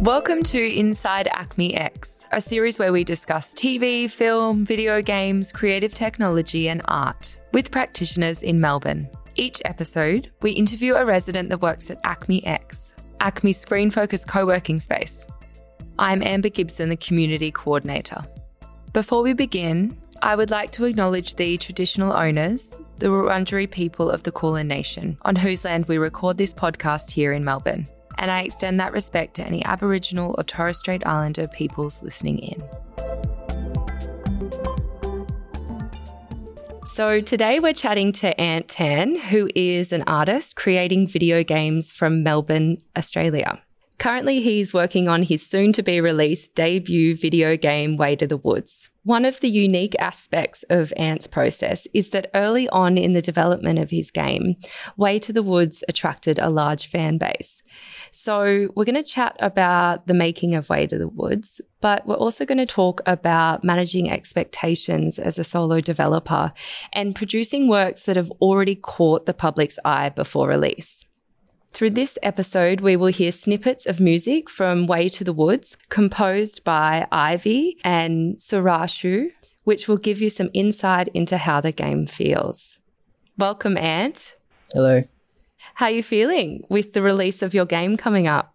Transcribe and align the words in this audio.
Welcome 0.00 0.42
to 0.44 0.60
Inside 0.60 1.28
ACMI 1.32 1.78
X, 1.78 2.26
a 2.32 2.40
series 2.40 2.80
where 2.80 2.92
we 2.92 3.04
discuss 3.04 3.54
TV, 3.54 4.10
film, 4.10 4.64
video 4.64 5.00
games, 5.00 5.52
creative 5.52 5.94
technology, 5.94 6.68
and 6.68 6.82
art 6.86 7.38
with 7.52 7.70
practitioners 7.70 8.42
in 8.42 8.60
Melbourne. 8.60 9.08
Each 9.36 9.62
episode, 9.64 10.32
we 10.42 10.50
interview 10.50 10.96
a 10.96 11.04
resident 11.04 11.50
that 11.50 11.60
works 11.60 11.92
at 11.92 12.02
ACMI 12.02 12.44
X, 12.44 12.94
ACMI's 13.20 13.58
screen 13.58 13.92
focused 13.92 14.26
co 14.26 14.46
working 14.46 14.80
space. 14.80 15.24
I'm 16.00 16.24
Amber 16.24 16.48
Gibson, 16.48 16.88
the 16.88 16.96
Community 16.96 17.52
Coordinator. 17.52 18.26
Before 18.92 19.22
we 19.22 19.34
begin, 19.34 19.96
I 20.22 20.36
would 20.36 20.50
like 20.50 20.70
to 20.72 20.84
acknowledge 20.84 21.34
the 21.34 21.56
traditional 21.56 22.12
owners, 22.12 22.76
the 22.98 23.06
Wurundjeri 23.06 23.70
people 23.70 24.10
of 24.10 24.22
the 24.22 24.32
Kulin 24.32 24.68
Nation, 24.68 25.18
on 25.22 25.36
whose 25.36 25.64
land 25.64 25.86
we 25.86 25.98
record 25.98 26.38
this 26.38 26.54
podcast 26.54 27.10
here 27.10 27.32
in 27.32 27.44
Melbourne 27.44 27.88
and 28.20 28.30
I 28.30 28.42
extend 28.42 28.78
that 28.78 28.92
respect 28.92 29.34
to 29.36 29.44
any 29.44 29.64
Aboriginal 29.64 30.34
or 30.36 30.44
Torres 30.44 30.78
Strait 30.78 31.04
Islander 31.06 31.48
peoples 31.48 32.02
listening 32.02 32.38
in. 32.38 32.62
So, 36.84 37.20
today 37.20 37.60
we're 37.60 37.72
chatting 37.72 38.12
to 38.12 38.38
Ant 38.38 38.68
Tan, 38.68 39.16
who 39.16 39.48
is 39.54 39.90
an 39.90 40.04
artist 40.06 40.54
creating 40.54 41.06
video 41.06 41.42
games 41.42 41.90
from 41.90 42.22
Melbourne, 42.22 42.82
Australia. 42.96 43.62
Currently, 43.98 44.40
he's 44.40 44.74
working 44.74 45.08
on 45.08 45.22
his 45.22 45.46
soon 45.46 45.72
to 45.74 45.82
be 45.82 46.00
released 46.00 46.54
debut 46.54 47.16
video 47.16 47.56
game, 47.56 47.96
Way 47.96 48.16
to 48.16 48.26
the 48.26 48.36
Woods. 48.36 48.90
One 49.10 49.24
of 49.24 49.40
the 49.40 49.50
unique 49.50 49.96
aspects 49.98 50.64
of 50.70 50.92
Ant's 50.96 51.26
process 51.26 51.84
is 51.92 52.10
that 52.10 52.30
early 52.32 52.68
on 52.68 52.96
in 52.96 53.12
the 53.12 53.20
development 53.20 53.80
of 53.80 53.90
his 53.90 54.12
game, 54.12 54.54
Way 54.96 55.18
to 55.18 55.32
the 55.32 55.42
Woods 55.42 55.82
attracted 55.88 56.38
a 56.38 56.48
large 56.48 56.86
fan 56.86 57.18
base. 57.18 57.60
So, 58.12 58.68
we're 58.76 58.84
going 58.84 58.94
to 58.94 59.02
chat 59.02 59.34
about 59.40 60.06
the 60.06 60.14
making 60.14 60.54
of 60.54 60.68
Way 60.68 60.86
to 60.86 60.96
the 60.96 61.08
Woods, 61.08 61.60
but 61.80 62.06
we're 62.06 62.14
also 62.14 62.44
going 62.44 62.58
to 62.58 62.66
talk 62.66 63.00
about 63.04 63.64
managing 63.64 64.08
expectations 64.08 65.18
as 65.18 65.40
a 65.40 65.44
solo 65.44 65.80
developer 65.80 66.52
and 66.92 67.16
producing 67.16 67.66
works 67.66 68.02
that 68.04 68.14
have 68.14 68.30
already 68.40 68.76
caught 68.76 69.26
the 69.26 69.34
public's 69.34 69.80
eye 69.84 70.10
before 70.10 70.46
release. 70.46 71.04
Through 71.72 71.90
this 71.90 72.18
episode, 72.22 72.80
we 72.80 72.96
will 72.96 73.06
hear 73.06 73.32
snippets 73.32 73.86
of 73.86 74.00
music 74.00 74.50
from 74.50 74.86
Way 74.86 75.08
to 75.10 75.24
the 75.24 75.32
Woods, 75.32 75.78
composed 75.88 76.62
by 76.64 77.06
Aivi 77.10 77.74
and 77.84 78.36
Surasshu, 78.36 79.30
which 79.64 79.88
will 79.88 79.96
give 79.96 80.20
you 80.20 80.28
some 80.28 80.50
insight 80.52 81.08
into 81.14 81.38
how 81.38 81.60
the 81.60 81.72
game 81.72 82.06
feels. 82.06 82.80
Welcome, 83.38 83.78
Ant. 83.78 84.34
Hello. 84.74 85.04
How 85.74 85.86
are 85.86 85.92
you 85.92 86.02
feeling 86.02 86.64
with 86.68 86.92
the 86.92 87.02
release 87.02 87.40
of 87.40 87.54
your 87.54 87.66
game 87.66 87.96
coming 87.96 88.26
up? 88.26 88.54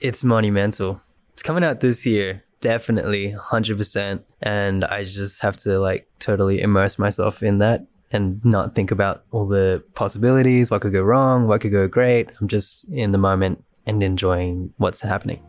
It's 0.00 0.24
monumental. 0.24 1.02
It's 1.32 1.42
coming 1.42 1.64
out 1.64 1.80
this 1.80 2.04
year, 2.06 2.42
definitely 2.60 3.32
100%. 3.32 4.22
And 4.40 4.84
I 4.84 5.04
just 5.04 5.42
have 5.42 5.56
to 5.58 5.78
like 5.78 6.08
totally 6.18 6.60
immerse 6.60 6.98
myself 6.98 7.42
in 7.42 7.58
that 7.58 7.86
and 8.12 8.44
not 8.44 8.74
think 8.74 8.90
about 8.90 9.24
all 9.30 9.46
the 9.46 9.82
possibilities, 9.94 10.70
what 10.70 10.82
could 10.82 10.92
go 10.92 11.02
wrong, 11.02 11.48
what 11.48 11.60
could 11.60 11.72
go 11.72 11.88
great. 11.88 12.30
I'm 12.40 12.48
just 12.48 12.84
in 12.88 13.12
the 13.12 13.18
moment 13.18 13.64
and 13.86 14.02
enjoying 14.02 14.72
what's 14.76 15.00
happening. 15.00 15.42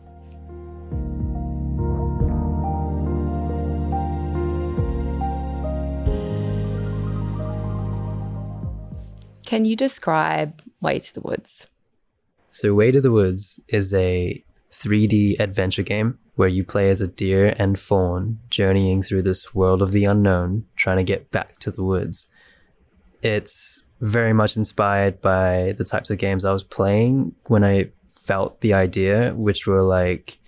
Can 9.44 9.64
you 9.64 9.76
describe 9.76 10.60
Way 10.80 10.98
to 10.98 11.14
the 11.14 11.20
Woods? 11.20 11.68
So, 12.48 12.74
Way 12.74 12.90
to 12.90 13.00
the 13.00 13.12
Woods 13.12 13.60
is 13.68 13.94
a 13.94 14.44
3D 14.72 15.38
adventure 15.38 15.84
game 15.84 16.18
where 16.34 16.48
you 16.48 16.64
play 16.64 16.90
as 16.90 17.00
a 17.00 17.06
deer 17.06 17.54
and 17.56 17.78
fawn 17.78 18.40
journeying 18.50 19.02
through 19.02 19.22
this 19.22 19.54
world 19.54 19.82
of 19.82 19.92
the 19.92 20.04
unknown, 20.04 20.64
trying 20.74 20.98
to 20.98 21.04
get 21.04 21.30
back 21.30 21.58
to 21.60 21.70
the 21.70 21.82
woods 21.82 22.26
it's 23.22 23.84
very 24.00 24.32
much 24.32 24.56
inspired 24.56 25.20
by 25.20 25.74
the 25.78 25.84
types 25.84 26.10
of 26.10 26.18
games 26.18 26.44
I 26.44 26.52
was 26.52 26.64
playing 26.64 27.34
when 27.46 27.64
I 27.64 27.90
felt 28.08 28.60
the 28.60 28.74
idea, 28.74 29.32
which 29.34 29.66
were 29.66 29.82
like 29.82 30.38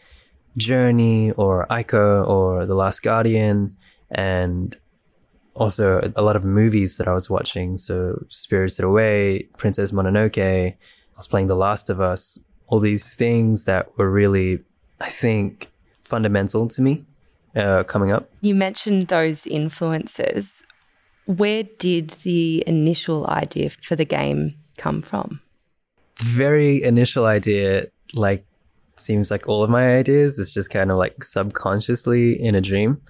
Journey 0.56 1.32
or 1.32 1.66
Ico 1.70 2.26
or 2.28 2.66
The 2.66 2.74
Last 2.74 3.02
Guardian, 3.02 3.76
and 4.10 4.76
also 5.54 6.00
a 6.14 6.22
lot 6.22 6.36
of 6.36 6.44
movies 6.44 6.96
that 6.96 7.08
I 7.08 7.12
was 7.12 7.30
watching. 7.30 7.78
So 7.78 8.24
Spirited 8.28 8.84
Away, 8.84 9.48
Princess 9.56 9.92
Mononoke, 9.92 10.38
I 10.38 10.76
was 11.16 11.26
playing 11.26 11.46
The 11.46 11.56
Last 11.56 11.90
of 11.90 12.00
Us, 12.00 12.38
all 12.66 12.80
these 12.80 13.04
things 13.06 13.64
that 13.64 13.96
were 13.96 14.10
really, 14.10 14.60
I 15.00 15.08
think, 15.08 15.70
fundamental 16.00 16.68
to 16.68 16.82
me 16.82 17.04
uh, 17.56 17.82
coming 17.84 18.12
up. 18.12 18.30
You 18.40 18.54
mentioned 18.54 19.08
those 19.08 19.46
influences. 19.46 20.62
Where 21.28 21.62
did 21.62 22.08
the 22.24 22.64
initial 22.66 23.26
idea 23.26 23.68
for 23.68 23.96
the 23.96 24.06
game 24.06 24.54
come 24.78 25.02
from? 25.02 25.42
The 26.20 26.24
very 26.24 26.82
initial 26.82 27.26
idea, 27.26 27.88
like, 28.14 28.46
seems 28.96 29.30
like 29.30 29.46
all 29.46 29.62
of 29.62 29.68
my 29.68 29.98
ideas, 29.98 30.38
is 30.38 30.54
just 30.54 30.70
kind 30.70 30.90
of 30.90 30.96
like 30.96 31.22
subconsciously 31.22 32.42
in 32.42 32.54
a 32.54 32.62
dream. 32.62 33.02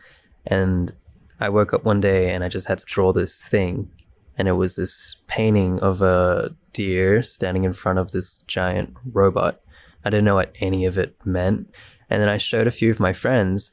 And 0.48 0.90
I 1.38 1.48
woke 1.48 1.72
up 1.72 1.84
one 1.84 2.00
day 2.00 2.34
and 2.34 2.42
I 2.42 2.48
just 2.48 2.66
had 2.66 2.78
to 2.78 2.84
draw 2.86 3.12
this 3.12 3.36
thing. 3.36 3.88
And 4.36 4.48
it 4.48 4.52
was 4.52 4.74
this 4.74 5.14
painting 5.28 5.78
of 5.78 6.02
a 6.02 6.56
deer 6.72 7.22
standing 7.22 7.62
in 7.62 7.72
front 7.72 8.00
of 8.00 8.10
this 8.10 8.42
giant 8.48 8.96
robot. 9.12 9.60
I 10.04 10.10
didn't 10.10 10.24
know 10.24 10.34
what 10.34 10.56
any 10.58 10.86
of 10.86 10.98
it 10.98 11.14
meant. 11.24 11.72
And 12.10 12.20
then 12.20 12.28
I 12.28 12.38
showed 12.38 12.66
a 12.66 12.72
few 12.72 12.90
of 12.90 12.98
my 12.98 13.12
friends 13.12 13.70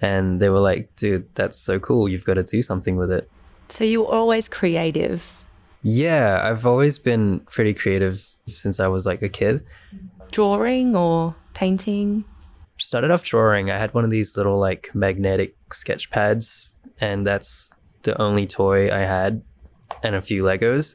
and 0.00 0.40
they 0.40 0.48
were 0.48 0.58
like, 0.58 0.96
dude, 0.96 1.32
that's 1.36 1.56
so 1.56 1.78
cool. 1.78 2.08
You've 2.08 2.24
got 2.24 2.34
to 2.34 2.42
do 2.42 2.62
something 2.62 2.96
with 2.96 3.12
it. 3.12 3.30
So 3.68 3.84
you 3.84 4.02
were 4.02 4.14
always 4.14 4.48
creative? 4.48 5.42
Yeah, 5.82 6.40
I've 6.42 6.66
always 6.66 6.98
been 6.98 7.40
pretty 7.40 7.74
creative 7.74 8.28
since 8.46 8.80
I 8.80 8.88
was 8.88 9.06
like 9.06 9.22
a 9.22 9.28
kid. 9.28 9.64
Drawing 10.30 10.96
or 10.96 11.36
painting? 11.54 12.24
Started 12.78 13.10
off 13.10 13.24
drawing. 13.24 13.70
I 13.70 13.78
had 13.78 13.94
one 13.94 14.04
of 14.04 14.10
these 14.10 14.36
little 14.36 14.58
like 14.58 14.90
magnetic 14.94 15.56
sketch 15.72 16.10
pads, 16.10 16.76
and 17.00 17.26
that's 17.26 17.70
the 18.02 18.20
only 18.20 18.46
toy 18.46 18.92
I 18.92 19.00
had, 19.00 19.42
and 20.02 20.14
a 20.14 20.22
few 20.22 20.42
Legos. 20.42 20.94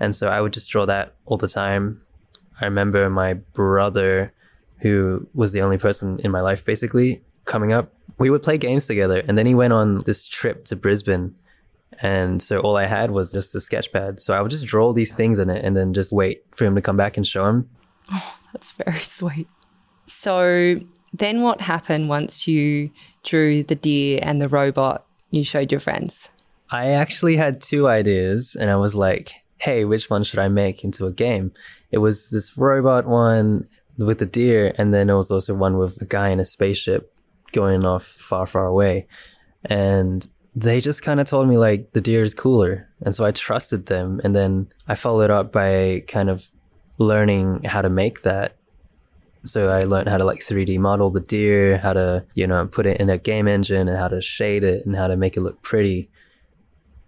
And 0.00 0.16
so 0.16 0.28
I 0.28 0.40
would 0.40 0.52
just 0.52 0.70
draw 0.70 0.86
that 0.86 1.14
all 1.26 1.36
the 1.36 1.48
time. 1.48 2.02
I 2.60 2.64
remember 2.64 3.08
my 3.08 3.34
brother, 3.34 4.32
who 4.78 5.28
was 5.34 5.52
the 5.52 5.62
only 5.62 5.78
person 5.78 6.18
in 6.20 6.30
my 6.30 6.40
life 6.40 6.64
basically 6.64 7.22
coming 7.44 7.72
up, 7.72 7.92
we 8.18 8.30
would 8.30 8.42
play 8.42 8.58
games 8.58 8.86
together. 8.86 9.22
And 9.26 9.36
then 9.38 9.46
he 9.46 9.54
went 9.54 9.72
on 9.72 9.98
this 10.00 10.26
trip 10.26 10.64
to 10.66 10.76
Brisbane 10.76 11.34
and 12.00 12.42
so 12.42 12.58
all 12.60 12.76
I 12.76 12.86
had 12.86 13.10
was 13.10 13.32
just 13.32 13.54
a 13.54 13.60
sketch 13.60 13.92
pad. 13.92 14.20
So 14.20 14.34
I 14.34 14.40
would 14.40 14.50
just 14.50 14.64
draw 14.64 14.92
these 14.92 15.12
things 15.12 15.38
in 15.38 15.50
it 15.50 15.64
and 15.64 15.76
then 15.76 15.92
just 15.92 16.12
wait 16.12 16.42
for 16.52 16.64
him 16.64 16.74
to 16.74 16.82
come 16.82 16.96
back 16.96 17.16
and 17.16 17.26
show 17.26 17.46
him. 17.46 17.68
Oh, 18.10 18.36
that's 18.52 18.72
very 18.72 18.98
sweet. 18.98 19.48
So 20.06 20.76
then 21.12 21.42
what 21.42 21.60
happened 21.60 22.08
once 22.08 22.48
you 22.48 22.90
drew 23.22 23.62
the 23.62 23.74
deer 23.74 24.20
and 24.22 24.40
the 24.40 24.48
robot 24.48 25.06
you 25.30 25.44
showed 25.44 25.70
your 25.70 25.80
friends? 25.80 26.28
I 26.70 26.88
actually 26.90 27.36
had 27.36 27.60
two 27.60 27.86
ideas 27.88 28.56
and 28.58 28.70
I 28.70 28.76
was 28.76 28.94
like, 28.94 29.34
hey, 29.58 29.84
which 29.84 30.10
one 30.10 30.24
should 30.24 30.38
I 30.38 30.48
make 30.48 30.82
into 30.82 31.06
a 31.06 31.12
game? 31.12 31.52
It 31.90 31.98
was 31.98 32.30
this 32.30 32.56
robot 32.58 33.06
one 33.06 33.68
with 33.96 34.18
the 34.18 34.26
deer, 34.26 34.72
and 34.76 34.92
then 34.92 35.08
it 35.08 35.14
was 35.14 35.30
also 35.30 35.54
one 35.54 35.78
with 35.78 36.00
a 36.00 36.04
guy 36.04 36.30
in 36.30 36.40
a 36.40 36.44
spaceship 36.44 37.14
going 37.52 37.84
off 37.84 38.04
far, 38.04 38.46
far 38.46 38.66
away. 38.66 39.06
And 39.64 40.26
they 40.54 40.80
just 40.80 41.02
kind 41.02 41.20
of 41.20 41.26
told 41.26 41.48
me 41.48 41.56
like 41.56 41.92
the 41.92 42.00
deer 42.00 42.22
is 42.22 42.34
cooler. 42.34 42.88
And 43.00 43.14
so 43.14 43.24
I 43.24 43.30
trusted 43.30 43.86
them. 43.86 44.20
And 44.22 44.36
then 44.36 44.68
I 44.86 44.94
followed 44.94 45.30
up 45.30 45.52
by 45.52 46.04
kind 46.08 46.28
of 46.28 46.50
learning 46.98 47.64
how 47.64 47.82
to 47.82 47.88
make 47.88 48.22
that. 48.22 48.56
So 49.44 49.70
I 49.70 49.84
learned 49.84 50.08
how 50.08 50.18
to 50.18 50.24
like 50.24 50.40
3D 50.40 50.78
model 50.78 51.10
the 51.10 51.20
deer, 51.20 51.78
how 51.78 51.94
to, 51.94 52.24
you 52.34 52.46
know, 52.46 52.66
put 52.66 52.86
it 52.86 53.00
in 53.00 53.10
a 53.10 53.18
game 53.18 53.48
engine 53.48 53.88
and 53.88 53.98
how 53.98 54.08
to 54.08 54.20
shade 54.20 54.62
it 54.62 54.86
and 54.86 54.94
how 54.94 55.06
to 55.06 55.16
make 55.16 55.36
it 55.36 55.40
look 55.40 55.62
pretty. 55.62 56.10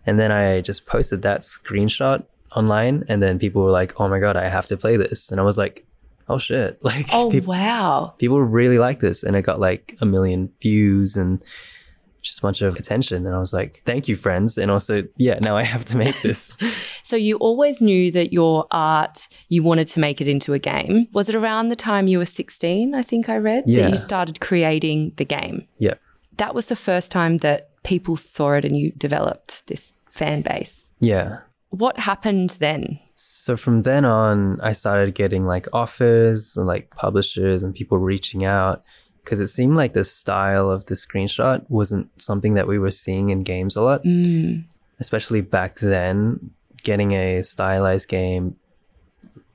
And 0.06 0.18
then 0.18 0.32
I 0.32 0.60
just 0.60 0.86
posted 0.86 1.22
that 1.22 1.40
screenshot 1.40 2.24
online 2.56 3.04
and 3.08 3.22
then 3.22 3.38
people 3.38 3.62
were 3.62 3.70
like, 3.70 4.00
"Oh 4.00 4.08
my 4.08 4.18
god, 4.18 4.36
I 4.36 4.48
have 4.48 4.66
to 4.66 4.76
play 4.76 4.96
this." 4.96 5.30
And 5.30 5.40
I 5.40 5.44
was 5.44 5.56
like, 5.56 5.86
"Oh 6.28 6.38
shit." 6.38 6.78
Like 6.82 7.06
Oh 7.12 7.30
people, 7.30 7.52
wow. 7.52 8.14
People 8.18 8.42
really 8.42 8.78
like 8.78 9.00
this 9.00 9.22
and 9.22 9.36
it 9.36 9.42
got 9.42 9.60
like 9.60 9.96
a 10.00 10.06
million 10.06 10.52
views 10.60 11.16
and 11.16 11.42
just 12.24 12.38
a 12.38 12.42
bunch 12.42 12.62
of 12.62 12.76
attention. 12.76 13.26
And 13.26 13.34
I 13.34 13.38
was 13.38 13.52
like, 13.52 13.82
thank 13.84 14.08
you, 14.08 14.16
friends. 14.16 14.58
And 14.58 14.70
also, 14.70 15.04
yeah, 15.16 15.38
now 15.40 15.56
I 15.56 15.62
have 15.62 15.84
to 15.86 15.96
make 15.96 16.20
this. 16.22 16.56
so 17.02 17.16
you 17.16 17.36
always 17.36 17.80
knew 17.80 18.10
that 18.12 18.32
your 18.32 18.66
art, 18.70 19.28
you 19.48 19.62
wanted 19.62 19.86
to 19.88 20.00
make 20.00 20.20
it 20.20 20.28
into 20.28 20.52
a 20.54 20.58
game. 20.58 21.06
Was 21.12 21.28
it 21.28 21.34
around 21.34 21.68
the 21.68 21.76
time 21.76 22.08
you 22.08 22.18
were 22.18 22.24
16, 22.24 22.94
I 22.94 23.02
think 23.02 23.28
I 23.28 23.36
read, 23.36 23.64
yeah. 23.66 23.82
that 23.82 23.90
you 23.90 23.96
started 23.96 24.40
creating 24.40 25.12
the 25.16 25.24
game? 25.24 25.68
Yeah. 25.78 25.94
That 26.38 26.54
was 26.54 26.66
the 26.66 26.76
first 26.76 27.12
time 27.12 27.38
that 27.38 27.70
people 27.84 28.16
saw 28.16 28.54
it 28.54 28.64
and 28.64 28.76
you 28.76 28.90
developed 28.92 29.66
this 29.66 30.00
fan 30.10 30.42
base. 30.42 30.94
Yeah. 31.00 31.40
What 31.70 31.98
happened 31.98 32.50
then? 32.60 32.98
So 33.14 33.56
from 33.56 33.82
then 33.82 34.04
on, 34.04 34.60
I 34.60 34.72
started 34.72 35.14
getting 35.14 35.44
like 35.44 35.66
offers 35.72 36.56
and 36.56 36.66
like 36.66 36.90
publishers 36.96 37.62
and 37.62 37.74
people 37.74 37.98
reaching 37.98 38.44
out 38.44 38.82
because 39.24 39.40
it 39.40 39.46
seemed 39.46 39.74
like 39.74 39.94
the 39.94 40.04
style 40.04 40.70
of 40.70 40.84
the 40.86 40.94
screenshot 40.94 41.64
wasn't 41.68 42.08
something 42.20 42.54
that 42.54 42.66
we 42.66 42.78
were 42.78 42.90
seeing 42.90 43.30
in 43.30 43.42
games 43.42 43.74
a 43.74 43.80
lot. 43.80 44.04
Mm. 44.04 44.64
Especially 45.00 45.40
back 45.40 45.78
then, 45.80 46.50
getting 46.82 47.12
a 47.12 47.42
stylized 47.42 48.08
game, 48.08 48.56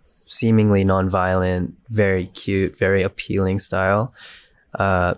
seemingly 0.02 0.84
non-violent, 0.84 1.76
very 1.90 2.28
cute, 2.28 2.78
very 2.78 3.04
appealing 3.04 3.60
style. 3.60 4.14
Uh, 4.74 5.14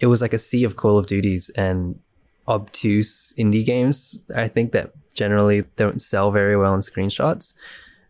it 0.00 0.06
was 0.06 0.22
like 0.22 0.32
a 0.32 0.38
sea 0.38 0.64
of 0.64 0.76
Call 0.76 0.96
of 0.96 1.06
Duties 1.06 1.50
and 1.50 1.98
obtuse 2.46 3.34
indie 3.36 3.64
games. 3.64 4.22
I 4.34 4.48
think 4.48 4.72
that 4.72 4.92
generally 5.12 5.64
don't 5.76 6.00
sell 6.00 6.30
very 6.30 6.56
well 6.56 6.74
in 6.74 6.80
screenshots. 6.80 7.52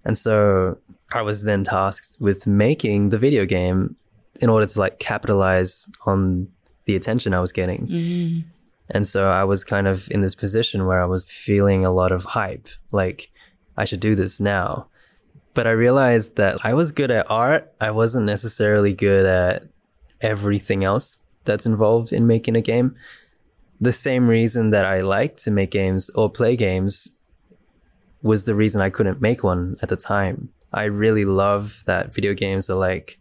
And 0.04 0.16
so 0.16 0.78
I 1.12 1.22
was 1.22 1.42
then 1.42 1.64
tasked 1.64 2.18
with 2.20 2.46
making 2.46 3.08
the 3.08 3.18
video 3.18 3.46
game 3.46 3.96
in 4.38 4.48
order 4.48 4.66
to 4.66 4.78
like 4.78 4.98
capitalize 4.98 5.88
on 6.06 6.48
the 6.84 6.96
attention 6.96 7.34
I 7.34 7.40
was 7.40 7.52
getting. 7.52 7.86
Mm. 7.86 8.44
And 8.90 9.06
so 9.06 9.28
I 9.28 9.44
was 9.44 9.64
kind 9.64 9.86
of 9.86 10.10
in 10.10 10.20
this 10.20 10.34
position 10.34 10.86
where 10.86 11.02
I 11.02 11.06
was 11.06 11.26
feeling 11.26 11.84
a 11.84 11.90
lot 11.90 12.12
of 12.12 12.24
hype, 12.24 12.68
like 12.90 13.30
I 13.76 13.84
should 13.84 14.00
do 14.00 14.14
this 14.14 14.40
now. 14.40 14.88
But 15.54 15.66
I 15.66 15.72
realized 15.72 16.36
that 16.36 16.64
I 16.64 16.72
was 16.74 16.92
good 16.92 17.10
at 17.10 17.30
art. 17.30 17.72
I 17.80 17.90
wasn't 17.90 18.26
necessarily 18.26 18.94
good 18.94 19.26
at 19.26 19.64
everything 20.20 20.84
else 20.84 21.24
that's 21.44 21.66
involved 21.66 22.12
in 22.12 22.26
making 22.26 22.56
a 22.56 22.60
game. 22.60 22.94
The 23.80 23.92
same 23.92 24.28
reason 24.28 24.70
that 24.70 24.84
I 24.84 25.00
like 25.00 25.36
to 25.38 25.50
make 25.50 25.70
games 25.70 26.10
or 26.10 26.30
play 26.30 26.56
games 26.56 27.08
was 28.22 28.44
the 28.44 28.54
reason 28.54 28.80
I 28.80 28.90
couldn't 28.90 29.20
make 29.20 29.44
one 29.44 29.76
at 29.82 29.88
the 29.88 29.96
time. 29.96 30.50
I 30.72 30.84
really 30.84 31.24
love 31.24 31.82
that 31.86 32.14
video 32.14 32.34
games 32.34 32.68
are 32.68 32.74
like 32.74 33.18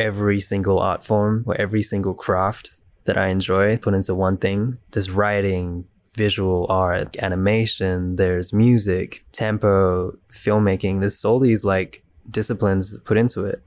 every 0.00 0.40
single 0.40 0.78
art 0.78 1.04
form 1.04 1.44
or 1.46 1.54
every 1.60 1.82
single 1.82 2.14
craft 2.14 2.76
that 3.04 3.18
I 3.18 3.28
enjoy 3.28 3.76
put 3.76 3.94
into 3.94 4.14
one 4.14 4.38
thing. 4.38 4.78
Just 4.92 5.10
writing, 5.10 5.84
visual 6.14 6.66
art, 6.68 7.16
animation, 7.18 8.16
there's 8.16 8.52
music, 8.52 9.24
tempo, 9.32 10.16
filmmaking. 10.32 11.00
There's 11.00 11.24
all 11.24 11.38
these 11.38 11.64
like 11.64 12.02
disciplines 12.28 12.96
put 13.04 13.18
into 13.18 13.44
it. 13.44 13.62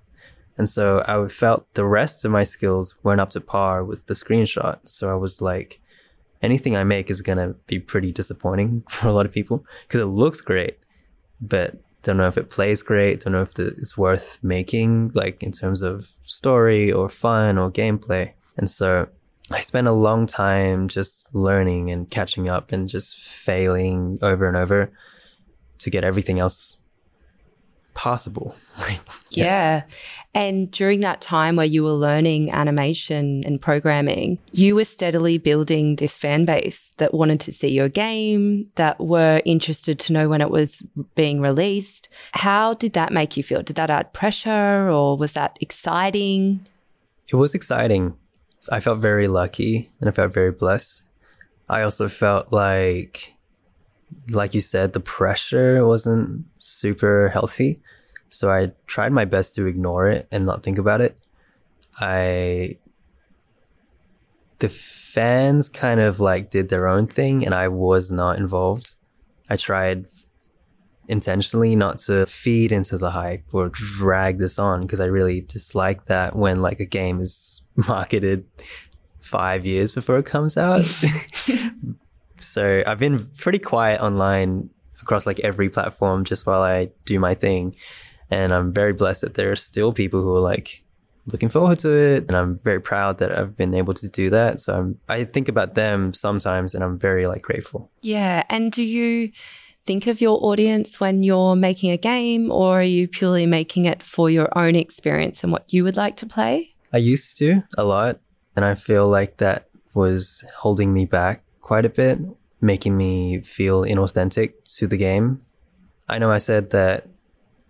And 0.57 0.67
so 0.67 1.03
I 1.07 1.27
felt 1.27 1.71
the 1.73 1.85
rest 1.85 2.25
of 2.25 2.31
my 2.31 2.43
skills 2.43 2.95
weren't 3.03 3.21
up 3.21 3.31
to 3.31 3.41
par 3.41 3.83
with 3.83 4.05
the 4.07 4.13
screenshot. 4.13 4.77
So 4.85 5.09
I 5.09 5.15
was 5.15 5.41
like, 5.41 5.79
anything 6.41 6.75
I 6.75 6.83
make 6.83 7.09
is 7.09 7.21
going 7.21 7.39
to 7.39 7.55
be 7.67 7.79
pretty 7.79 8.11
disappointing 8.11 8.83
for 8.89 9.07
a 9.07 9.13
lot 9.13 9.25
of 9.25 9.31
people 9.31 9.65
because 9.87 10.01
it 10.01 10.05
looks 10.05 10.41
great, 10.41 10.77
but 11.39 11.75
don't 12.03 12.17
know 12.17 12.27
if 12.27 12.37
it 12.37 12.49
plays 12.49 12.83
great. 12.83 13.21
Don't 13.21 13.33
know 13.33 13.41
if 13.41 13.57
it's 13.57 13.97
worth 13.97 14.37
making, 14.43 15.11
like 15.13 15.41
in 15.41 15.51
terms 15.51 15.81
of 15.81 16.11
story 16.23 16.91
or 16.91 17.09
fun 17.09 17.57
or 17.57 17.71
gameplay. 17.71 18.33
And 18.57 18.69
so 18.69 19.07
I 19.49 19.61
spent 19.61 19.87
a 19.87 19.93
long 19.93 20.25
time 20.25 20.87
just 20.87 21.33
learning 21.33 21.91
and 21.91 22.09
catching 22.09 22.49
up 22.49 22.71
and 22.71 22.87
just 22.87 23.15
failing 23.15 24.19
over 24.21 24.47
and 24.47 24.57
over 24.57 24.91
to 25.79 25.89
get 25.89 26.03
everything 26.03 26.39
else 26.39 26.72
possible. 27.93 28.55
yeah. 28.87 28.95
yeah. 29.31 29.83
And 30.35 30.71
during 30.71 31.01
that 31.01 31.21
time 31.21 31.55
where 31.55 31.65
you 31.65 31.83
were 31.83 31.91
learning 31.91 32.51
animation 32.51 33.41
and 33.45 33.61
programming, 33.61 34.39
you 34.51 34.75
were 34.75 34.85
steadily 34.85 35.37
building 35.37 35.97
this 35.97 36.17
fan 36.17 36.45
base 36.45 36.91
that 36.97 37.13
wanted 37.13 37.39
to 37.41 37.51
see 37.51 37.69
your 37.69 37.89
game, 37.89 38.69
that 38.75 38.99
were 38.99 39.41
interested 39.45 39.99
to 39.99 40.13
know 40.13 40.27
when 40.27 40.41
it 40.41 40.49
was 40.49 40.83
being 41.15 41.39
released. 41.39 42.09
How 42.31 42.73
did 42.73 42.93
that 42.93 43.13
make 43.13 43.37
you 43.37 43.43
feel? 43.43 43.61
Did 43.61 43.75
that 43.75 43.89
add 43.89 44.13
pressure 44.13 44.89
or 44.89 45.17
was 45.17 45.33
that 45.33 45.57
exciting? 45.61 46.67
It 47.27 47.35
was 47.35 47.53
exciting. 47.53 48.15
I 48.71 48.79
felt 48.79 48.99
very 48.99 49.27
lucky 49.27 49.91
and 49.99 50.09
I 50.09 50.11
felt 50.11 50.33
very 50.33 50.51
blessed. 50.51 51.03
I 51.69 51.83
also 51.83 52.07
felt 52.07 52.51
like 52.51 53.33
like 54.29 54.53
you 54.53 54.61
said, 54.61 54.93
the 54.93 54.99
pressure 54.99 55.85
wasn't 55.85 56.45
super 56.59 57.29
healthy. 57.29 57.81
So 58.29 58.49
I 58.49 58.71
tried 58.87 59.11
my 59.11 59.25
best 59.25 59.55
to 59.55 59.67
ignore 59.67 60.07
it 60.07 60.27
and 60.31 60.45
not 60.45 60.63
think 60.63 60.77
about 60.77 61.01
it. 61.01 61.17
I, 61.99 62.77
the 64.59 64.69
fans 64.69 65.69
kind 65.69 65.99
of 65.99 66.19
like 66.19 66.49
did 66.49 66.69
their 66.69 66.87
own 66.87 67.07
thing 67.07 67.45
and 67.45 67.53
I 67.53 67.67
was 67.67 68.09
not 68.09 68.37
involved. 68.37 68.95
I 69.49 69.57
tried 69.57 70.07
intentionally 71.07 71.75
not 71.75 71.97
to 71.99 72.25
feed 72.25 72.71
into 72.71 72.97
the 72.97 73.11
hype 73.11 73.43
or 73.51 73.69
drag 73.69 74.39
this 74.39 74.57
on 74.57 74.81
because 74.81 74.99
I 74.99 75.05
really 75.05 75.41
dislike 75.41 76.05
that 76.05 76.35
when 76.35 76.61
like 76.61 76.79
a 76.79 76.85
game 76.85 77.19
is 77.19 77.61
marketed 77.75 78.45
five 79.19 79.65
years 79.65 79.91
before 79.91 80.17
it 80.17 80.25
comes 80.25 80.57
out. 80.57 80.83
So 82.45 82.83
I've 82.85 82.99
been 82.99 83.25
pretty 83.37 83.59
quiet 83.59 84.01
online 84.01 84.69
across 85.01 85.25
like 85.25 85.39
every 85.41 85.69
platform 85.69 86.23
just 86.23 86.45
while 86.45 86.63
I 86.63 86.89
do 87.05 87.19
my 87.19 87.35
thing. 87.35 87.75
And 88.31 88.53
I'm 88.53 88.73
very 88.73 88.93
blessed 88.93 89.21
that 89.21 89.35
there 89.35 89.51
are 89.51 89.55
still 89.55 89.93
people 89.93 90.21
who 90.21 90.35
are 90.35 90.39
like 90.39 90.83
looking 91.27 91.49
forward 91.49 91.79
to 91.79 91.89
it. 91.89 92.25
And 92.27 92.35
I'm 92.35 92.59
very 92.59 92.81
proud 92.81 93.19
that 93.19 93.37
I've 93.37 93.55
been 93.55 93.73
able 93.73 93.93
to 93.95 94.07
do 94.07 94.29
that. 94.31 94.59
So 94.59 94.73
I'm, 94.73 94.99
I 95.07 95.25
think 95.25 95.47
about 95.47 95.75
them 95.75 96.13
sometimes 96.13 96.73
and 96.73 96.83
I'm 96.83 96.97
very 96.97 97.27
like 97.27 97.41
grateful. 97.41 97.91
Yeah. 98.01 98.43
And 98.49 98.71
do 98.71 98.83
you 98.83 99.31
think 99.85 100.07
of 100.07 100.21
your 100.21 100.43
audience 100.43 100.99
when 100.99 101.23
you're 101.23 101.55
making 101.55 101.91
a 101.91 101.97
game 101.97 102.51
or 102.51 102.79
are 102.79 102.83
you 102.83 103.07
purely 103.07 103.45
making 103.45 103.85
it 103.85 104.01
for 104.01 104.29
your 104.29 104.57
own 104.57 104.75
experience 104.75 105.43
and 105.43 105.51
what 105.51 105.71
you 105.71 105.83
would 105.83 105.97
like 105.97 106.17
to 106.17 106.25
play? 106.25 106.73
I 106.91 106.97
used 106.97 107.37
to 107.37 107.63
a 107.77 107.83
lot. 107.83 108.19
And 108.55 108.63
I 108.63 108.75
feel 108.75 109.07
like 109.07 109.37
that 109.37 109.67
was 109.95 110.43
holding 110.55 110.93
me 110.93 111.05
back 111.05 111.43
quite 111.63 111.85
a 111.85 111.89
bit, 111.89 112.19
making 112.61 112.95
me 112.95 113.39
feel 113.41 113.83
inauthentic 113.83 114.53
to 114.75 114.85
the 114.85 114.97
game. 114.97 115.41
I 116.07 116.19
know 116.19 116.29
I 116.29 116.37
said 116.37 116.71
that 116.71 117.07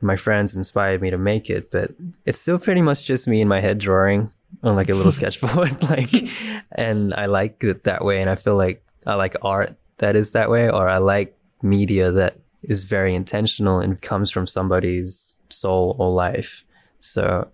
my 0.02 0.18
friends 0.18 0.56
inspired 0.56 1.00
me 1.02 1.12
to 1.12 1.18
make 1.18 1.50
it, 1.50 1.72
but 1.72 1.92
it's 2.26 2.40
still 2.40 2.58
pretty 2.60 2.82
much 2.82 3.06
just 3.06 3.28
me 3.28 3.40
in 3.40 3.48
my 3.48 3.62
head 3.62 3.78
drawing 3.78 4.34
on 4.64 4.76
like 4.76 4.90
a 4.90 4.96
little 4.96 5.12
sketchboard. 5.20 5.82
like, 5.90 6.12
and 6.72 7.14
I 7.14 7.28
like 7.28 7.64
it 7.64 7.84
that 7.84 8.04
way. 8.04 8.20
And 8.20 8.30
I 8.30 8.36
feel 8.36 8.58
like 8.58 8.84
I 9.06 9.14
like 9.14 9.36
art 9.44 9.78
that 10.00 10.16
is 10.16 10.32
that 10.32 10.50
way, 10.50 10.70
or 10.70 10.90
I 10.90 10.98
like 10.98 11.38
media 11.62 12.12
that 12.12 12.40
is 12.64 12.84
very 12.84 13.14
intentional 13.14 13.80
and 13.80 14.02
comes 14.02 14.32
from 14.32 14.48
somebody's 14.48 15.36
soul 15.50 15.96
or 16.00 16.12
life. 16.12 16.66
So 17.00 17.48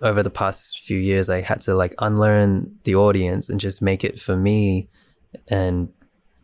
over 0.00 0.22
the 0.22 0.30
past 0.30 0.80
few 0.80 0.98
years, 0.98 1.28
I 1.28 1.40
had 1.40 1.60
to 1.62 1.74
like 1.74 1.96
unlearn 1.98 2.78
the 2.84 2.94
audience 2.94 3.48
and 3.48 3.58
just 3.58 3.82
make 3.82 4.04
it 4.04 4.20
for 4.20 4.36
me 4.36 4.88
and 5.48 5.88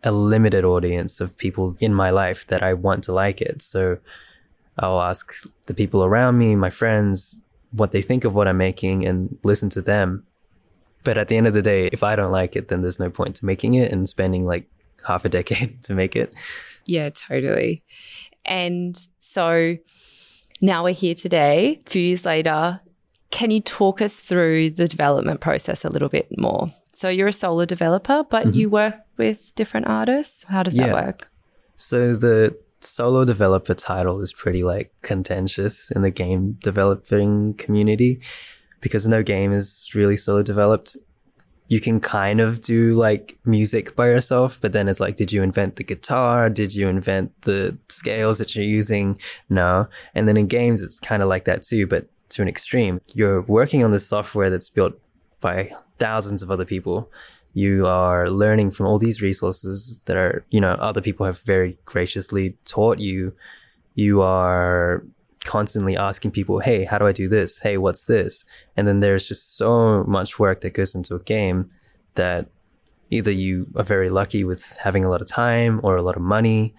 a 0.03 0.11
limited 0.11 0.65
audience 0.65 1.21
of 1.21 1.37
people 1.37 1.77
in 1.81 1.93
my 1.95 2.11
life 2.11 2.47
that 2.47 2.63
I 2.63 2.75
want 2.75 3.05
to 3.05 3.13
like 3.13 3.41
it. 3.41 3.63
So 3.63 3.99
I'll 4.79 5.01
ask 5.01 5.33
the 5.67 5.75
people 5.75 6.05
around 6.05 6.39
me, 6.39 6.57
my 6.57 6.71
friends, 6.71 7.43
what 7.73 7.93
they 7.93 8.03
think 8.03 8.25
of 8.25 8.35
what 8.35 8.49
I'm 8.49 8.57
making 8.57 9.07
and 9.07 9.39
listen 9.45 9.69
to 9.71 9.83
them. 9.83 10.25
But 11.05 11.19
at 11.19 11.29
the 11.29 11.37
end 11.37 11.47
of 11.47 11.55
the 11.55 11.63
day, 11.63 11.89
if 11.93 12.03
I 12.03 12.17
don't 12.17 12.33
like 12.33 12.57
it, 12.57 12.69
then 12.69 12.83
there's 12.83 12.99
no 12.99 13.11
point 13.11 13.37
to 13.37 13.47
making 13.47 13.75
it 13.75 13.93
and 13.93 14.09
spending 14.09 14.47
like 14.47 14.69
half 15.07 15.25
a 15.25 15.29
decade 15.29 15.83
to 15.85 15.95
make 15.95 16.17
it. 16.17 16.35
Yeah, 16.87 17.11
totally. 17.11 17.83
And 18.45 18.99
so 19.19 19.77
now 20.61 20.85
we're 20.85 20.95
here 20.95 21.15
today, 21.15 21.81
a 21.87 21.91
few 21.91 22.03
years 22.03 22.25
later. 22.25 22.81
Can 23.31 23.51
you 23.51 23.61
talk 23.61 24.03
us 24.03 24.17
through 24.17 24.71
the 24.71 24.89
development 24.89 25.41
process 25.41 25.85
a 25.85 25.89
little 25.89 26.09
bit 26.09 26.27
more? 26.37 26.73
So 27.01 27.09
you're 27.09 27.29
a 27.29 27.33
solo 27.33 27.65
developer, 27.65 28.25
but 28.29 28.49
mm-hmm. 28.49 28.59
you 28.59 28.69
work 28.69 28.95
with 29.17 29.55
different 29.55 29.87
artists. 29.87 30.45
How 30.47 30.63
does 30.63 30.77
yeah. 30.77 30.89
that 30.89 30.95
work? 30.95 31.31
So 31.77 32.15
the 32.15 32.55
solo 32.81 33.25
developer 33.25 33.73
title 33.73 34.21
is 34.21 34.35
pretty 34.35 34.63
like 34.63 34.93
contentious 35.01 35.91
in 35.93 36.03
the 36.03 36.11
game 36.11 36.59
developing 36.61 37.55
community 37.55 38.21
because 38.83 39.09
no 39.09 39.23
game 39.23 39.51
is 39.51 39.89
really 39.95 40.19
solo 40.19 40.43
developed. 40.43 40.99
You 41.69 41.81
can 41.81 42.01
kind 42.01 42.39
of 42.39 42.61
do 42.61 42.93
like 42.97 43.39
music 43.47 43.97
by 43.97 44.09
yourself, 44.09 44.59
but 44.61 44.73
then 44.73 44.87
it's 44.87 45.01
like, 45.01 45.17
did 45.17 45.33
you 45.33 45.43
invent 45.43 45.77
the 45.77 45.85
guitar? 45.85 46.51
Did 46.51 46.75
you 46.75 46.87
invent 46.87 47.33
the 47.43 47.79
scales 47.89 48.37
that 48.37 48.55
you're 48.55 48.63
using? 48.63 49.19
No. 49.49 49.89
And 50.15 50.29
then 50.29 50.37
in 50.37 50.49
games, 50.49 50.83
it's 50.83 51.01
kind 51.01 51.23
of 51.23 51.31
like 51.31 51.47
that 51.47 51.63
too, 51.63 51.87
but 51.87 52.11
to 52.29 52.43
an 52.43 52.49
extreme. 52.49 53.01
You're 53.15 53.41
working 53.41 53.85
on 53.85 53.91
the 53.91 53.99
software 53.99 54.51
that's 54.51 54.69
built 54.69 55.01
by 55.41 55.71
thousands 56.01 56.43
of 56.43 56.51
other 56.51 56.65
people. 56.65 57.09
You 57.53 57.87
are 57.87 58.29
learning 58.29 58.73
from 58.73 58.87
all 58.87 58.99
these 58.99 59.23
resources 59.23 60.01
that 60.07 60.17
are, 60.17 60.45
you 60.51 60.61
know, 60.61 60.73
other 60.73 61.01
people 61.01 61.27
have 61.27 61.41
very 61.43 61.79
graciously 61.85 62.57
taught 62.65 62.99
you. 62.99 63.33
You 63.95 64.23
are 64.23 65.05
constantly 65.45 65.97
asking 65.97 66.33
people, 66.33 66.59
Hey, 66.59 66.85
how 66.85 66.99
do 66.99 67.07
I 67.07 67.13
do 67.13 67.29
this? 67.29 67.61
Hey, 67.61 67.77
what's 67.77 68.03
this? 68.03 68.45
And 68.77 68.87
then 68.87 69.01
there's 69.01 69.29
just 69.29 69.57
so 69.57 70.03
much 70.05 70.39
work 70.39 70.61
that 70.63 70.75
goes 70.75 70.95
into 70.95 71.15
a 71.15 71.21
game 71.21 71.71
that 72.17 72.49
Either 73.11 73.33
you 73.33 73.67
are 73.75 73.83
very 73.83 74.09
lucky 74.09 74.45
with 74.45 74.77
having 74.83 75.05
a 75.05 75.09
lot 75.09 75.21
of 75.21 75.27
time 75.27 75.81
or 75.83 75.97
a 75.97 76.03
lot 76.03 76.17
of 76.17 76.23
money. 76.23 76.75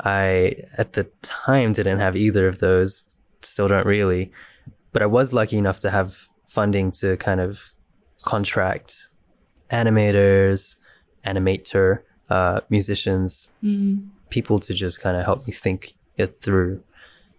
I, 0.00 0.54
at 0.78 0.92
the 0.92 1.04
time, 1.22 1.72
didn't 1.72 1.98
have 1.98 2.16
either 2.16 2.46
of 2.46 2.58
those, 2.58 3.18
still 3.42 3.66
don't 3.66 3.86
really. 3.86 4.30
But 4.92 5.02
I 5.02 5.06
was 5.06 5.32
lucky 5.32 5.58
enough 5.58 5.80
to 5.80 5.90
have 5.90 6.28
funding 6.46 6.92
to 6.92 7.16
kind 7.16 7.40
of 7.40 7.72
contract 8.22 9.08
animators, 9.70 10.76
animator, 11.24 12.00
uh, 12.30 12.60
musicians, 12.70 13.48
Mm. 13.62 14.08
people 14.30 14.58
to 14.58 14.74
just 14.74 15.00
kind 15.00 15.16
of 15.16 15.24
help 15.24 15.46
me 15.46 15.52
think 15.52 15.94
it 16.16 16.40
through. 16.40 16.82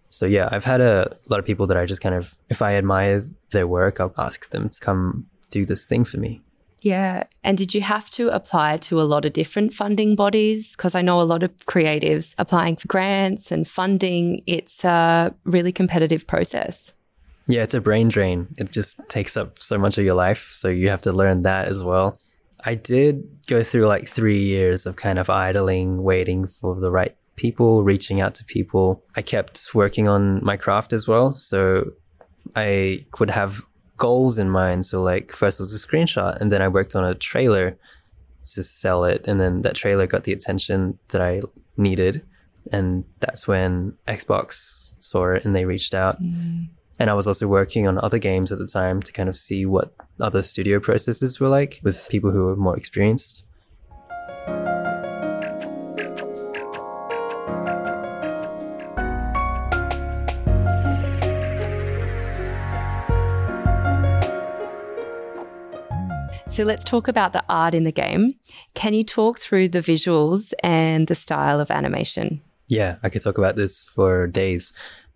So 0.09 0.25
yeah, 0.25 0.47
I've 0.51 0.63
had 0.65 0.81
a 0.81 1.17
lot 1.29 1.39
of 1.39 1.45
people 1.45 1.65
that 1.67 1.77
I 1.77 1.85
just 1.85 2.01
kind 2.01 2.15
of, 2.15 2.35
if 2.49 2.61
I 2.61 2.75
admire 2.75 3.27
their 3.51 3.67
work, 3.67 3.99
I'll 3.99 4.13
ask 4.17 4.49
them 4.51 4.69
to 4.69 4.79
come 4.79 5.25
do 5.49 5.65
this 5.65 5.85
thing 5.85 6.05
for 6.05 6.17
me. 6.17 6.41
Yeah. 6.81 7.23
And 7.43 7.57
did 7.57 7.73
you 7.73 7.81
have 7.81 8.09
to 8.11 8.27
apply 8.29 8.77
to 8.77 8.99
a 9.01 9.03
lot 9.03 9.25
of 9.25 9.33
different 9.33 9.73
funding 9.73 10.15
bodies? 10.15 10.75
Because 10.75 10.95
I 10.95 11.01
know 11.01 11.21
a 11.21 11.23
lot 11.23 11.41
of 11.41 11.55
creatives 11.65 12.35
applying 12.37 12.75
for 12.75 12.87
grants 12.89 13.51
and 13.51 13.67
funding. 13.67 14.43
It's 14.45 14.83
a 14.83 15.33
really 15.45 15.71
competitive 15.71 16.27
process. 16.27 16.93
Yeah, 17.47 17.63
it's 17.63 17.73
a 17.73 17.81
brain 17.81 18.07
drain. 18.07 18.47
It 18.57 18.71
just 18.71 18.97
takes 19.09 19.35
up 19.35 19.59
so 19.59 19.77
much 19.77 19.97
of 19.97 20.05
your 20.05 20.15
life. 20.15 20.49
So 20.51 20.69
you 20.69 20.89
have 20.89 21.01
to 21.01 21.11
learn 21.11 21.43
that 21.43 21.67
as 21.67 21.83
well. 21.83 22.17
I 22.65 22.75
did 22.75 23.27
go 23.47 23.63
through 23.63 23.87
like 23.87 24.07
three 24.07 24.41
years 24.41 24.85
of 24.85 24.95
kind 24.95 25.19
of 25.19 25.29
idling, 25.29 26.03
waiting 26.03 26.47
for 26.47 26.79
the 26.79 26.89
right 26.89 27.15
people, 27.35 27.83
reaching 27.83 28.21
out 28.21 28.35
to 28.35 28.45
people. 28.45 29.03
I 29.15 29.21
kept 29.21 29.73
working 29.73 30.07
on 30.07 30.43
my 30.43 30.55
craft 30.55 30.93
as 30.93 31.07
well. 31.07 31.35
So 31.35 31.91
I 32.55 33.05
could 33.11 33.29
have 33.29 33.61
goals 33.97 34.37
in 34.37 34.49
mind. 34.49 34.85
So 34.85 35.01
like 35.01 35.33
first 35.33 35.59
was 35.59 35.73
a 35.73 35.77
screenshot 35.77 36.39
and 36.39 36.51
then 36.51 36.61
I 36.61 36.67
worked 36.67 36.95
on 36.95 37.03
a 37.03 37.15
trailer 37.15 37.77
to 38.53 38.63
sell 38.63 39.03
it. 39.03 39.27
And 39.27 39.39
then 39.39 39.61
that 39.63 39.75
trailer 39.75 40.07
got 40.07 40.23
the 40.23 40.33
attention 40.33 40.97
that 41.09 41.21
I 41.21 41.41
needed. 41.75 42.23
And 42.71 43.03
that's 43.19 43.47
when 43.47 43.97
Xbox 44.07 44.93
saw 44.99 45.33
it 45.33 45.43
and 45.43 45.53
they 45.53 45.65
reached 45.65 45.93
out. 45.93 46.21
Mm. 46.21 46.69
And 46.99 47.09
I 47.09 47.13
was 47.13 47.27
also 47.27 47.47
working 47.47 47.87
on 47.87 47.97
other 47.97 48.19
games 48.19 48.51
at 48.51 48.59
the 48.59 48.67
time 48.67 49.01
to 49.01 49.11
kind 49.11 49.27
of 49.27 49.35
see 49.35 49.65
what 49.65 49.93
other 50.19 50.41
studio 50.41 50.79
processes 50.79 51.39
were 51.39 51.49
like 51.49 51.79
with 51.83 52.07
people 52.09 52.31
who 52.31 52.45
were 52.45 52.55
more 52.55 52.77
experienced. 52.77 53.43
So 66.53 66.63
let's 66.63 66.83
talk 66.83 67.07
about 67.07 67.33
the 67.33 67.43
art 67.49 67.73
in 67.73 67.83
the 67.83 67.91
game. 67.91 68.35
Can 68.75 68.93
you 68.93 69.03
talk 69.03 69.39
through 69.39 69.69
the 69.69 69.79
visuals 69.79 70.53
and 70.61 71.07
the 71.07 71.15
style 71.15 71.59
of 71.59 71.71
animation? 71.71 72.43
Yeah, 72.67 72.97
I 73.01 73.09
could 73.09 73.23
talk 73.23 73.39
about 73.39 73.55
this 73.55 73.81
for 73.81 74.27
days. 74.27 74.71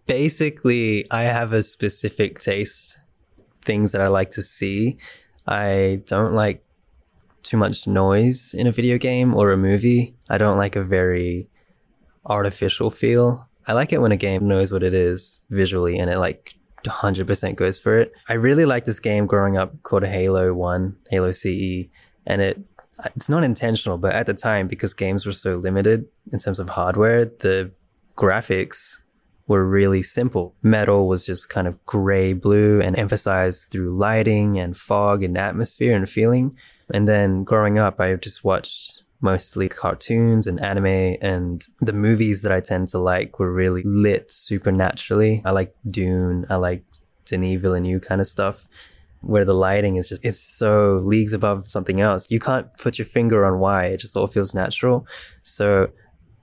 Basically, 0.07 1.09
I 1.11 1.23
have 1.23 1.53
a 1.53 1.61
specific 1.61 2.39
taste, 2.39 2.97
things 3.63 3.91
that 3.91 4.01
I 4.01 4.07
like 4.07 4.31
to 4.31 4.41
see. 4.41 4.97
I 5.45 6.01
don't 6.05 6.33
like 6.33 6.63
too 7.43 7.57
much 7.57 7.87
noise 7.87 8.53
in 8.53 8.67
a 8.67 8.71
video 8.71 8.97
game 8.97 9.35
or 9.35 9.51
a 9.51 9.57
movie. 9.57 10.15
I 10.29 10.37
don't 10.37 10.57
like 10.57 10.75
a 10.75 10.83
very 10.83 11.49
artificial 12.25 12.89
feel. 12.89 13.47
I 13.67 13.73
like 13.73 13.91
it 13.93 14.01
when 14.01 14.11
a 14.11 14.17
game 14.17 14.47
knows 14.47 14.71
what 14.71 14.83
it 14.83 14.93
is 14.93 15.41
visually 15.49 15.99
and 15.99 16.09
it 16.09 16.19
like 16.19 16.55
100% 16.85 17.55
goes 17.55 17.79
for 17.79 17.99
it. 17.99 18.11
I 18.29 18.33
really 18.33 18.65
liked 18.65 18.85
this 18.85 18.99
game 18.99 19.25
growing 19.25 19.57
up 19.57 19.83
called 19.83 20.05
Halo 20.05 20.53
1, 20.53 20.95
Halo 21.09 21.31
CE, 21.31 21.87
and 22.25 22.41
it 22.41 22.59
it's 23.15 23.29
not 23.29 23.43
intentional, 23.43 23.97
but 23.97 24.13
at 24.13 24.25
the 24.25 24.33
time 24.33 24.67
because 24.67 24.93
games 24.93 25.25
were 25.25 25.31
so 25.31 25.57
limited 25.57 26.05
in 26.31 26.39
terms 26.39 26.59
of 26.59 26.69
hardware, 26.69 27.25
the 27.25 27.71
graphics 28.15 28.97
were 29.47 29.65
really 29.65 30.03
simple. 30.03 30.55
Metal 30.61 31.07
was 31.07 31.25
just 31.25 31.49
kind 31.49 31.67
of 31.67 31.83
gray 31.85 32.33
blue 32.33 32.81
and 32.81 32.97
emphasized 32.97 33.71
through 33.71 33.97
lighting 33.97 34.59
and 34.59 34.75
fog 34.75 35.23
and 35.23 35.37
atmosphere 35.37 35.95
and 35.95 36.09
feeling. 36.09 36.55
And 36.93 37.07
then 37.07 37.43
growing 37.43 37.77
up, 37.77 37.99
I 37.99 38.15
just 38.15 38.43
watched 38.43 39.03
mostly 39.19 39.67
cartoons 39.67 40.45
and 40.45 40.61
anime 40.61 41.17
and 41.21 41.65
the 41.81 41.93
movies 41.93 42.43
that 42.43 42.51
I 42.51 42.59
tend 42.59 42.89
to 42.89 42.99
like 42.99 43.39
were 43.39 43.51
really 43.51 43.81
lit 43.83 44.29
supernaturally. 44.29 45.41
I 45.43 45.51
like 45.51 45.75
Dune. 45.89 46.45
I 46.49 46.55
like 46.55 46.83
Denis 47.25 47.61
Villeneuve 47.61 48.01
kind 48.01 48.21
of 48.21 48.27
stuff 48.27 48.67
where 49.21 49.43
the 49.43 49.53
lighting 49.53 49.95
is 49.95 50.09
just, 50.09 50.23
it's 50.23 50.39
so 50.39 50.97
leagues 51.03 51.33
above 51.33 51.69
something 51.69 51.99
else. 51.99 52.27
You 52.29 52.39
can't 52.39 52.67
put 52.77 52.99
your 52.99 53.05
finger 53.05 53.45
on 53.45 53.59
why. 53.59 53.85
It 53.85 53.97
just 53.97 54.15
all 54.15 54.27
feels 54.27 54.53
natural. 54.53 55.07
So 55.41 55.89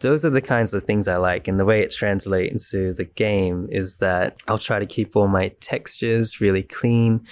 those 0.04 0.24
are 0.24 0.30
the 0.30 0.42
kinds 0.42 0.74
of 0.74 0.84
things 0.84 1.08
I 1.08 1.16
like. 1.16 1.48
And 1.48 1.58
the 1.58 1.64
way 1.64 1.80
it 1.80 1.90
translates 1.90 2.52
into 2.52 2.92
the 2.92 3.04
game 3.04 3.68
is 3.70 3.96
that 3.96 4.42
I'll 4.46 4.58
try 4.58 4.78
to 4.78 4.86
keep 4.86 5.16
all 5.16 5.28
my 5.28 5.48
textures 5.60 6.40
really 6.40 6.62
clean, 6.62 7.26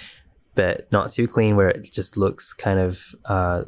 but 0.55 0.91
not 0.91 1.11
too 1.11 1.27
clean 1.27 1.55
where 1.55 1.69
it 1.69 1.87
just 1.91 2.17
looks 2.17 2.51
kind 2.51 2.79
of, 2.79 3.15
uh, 3.25 3.63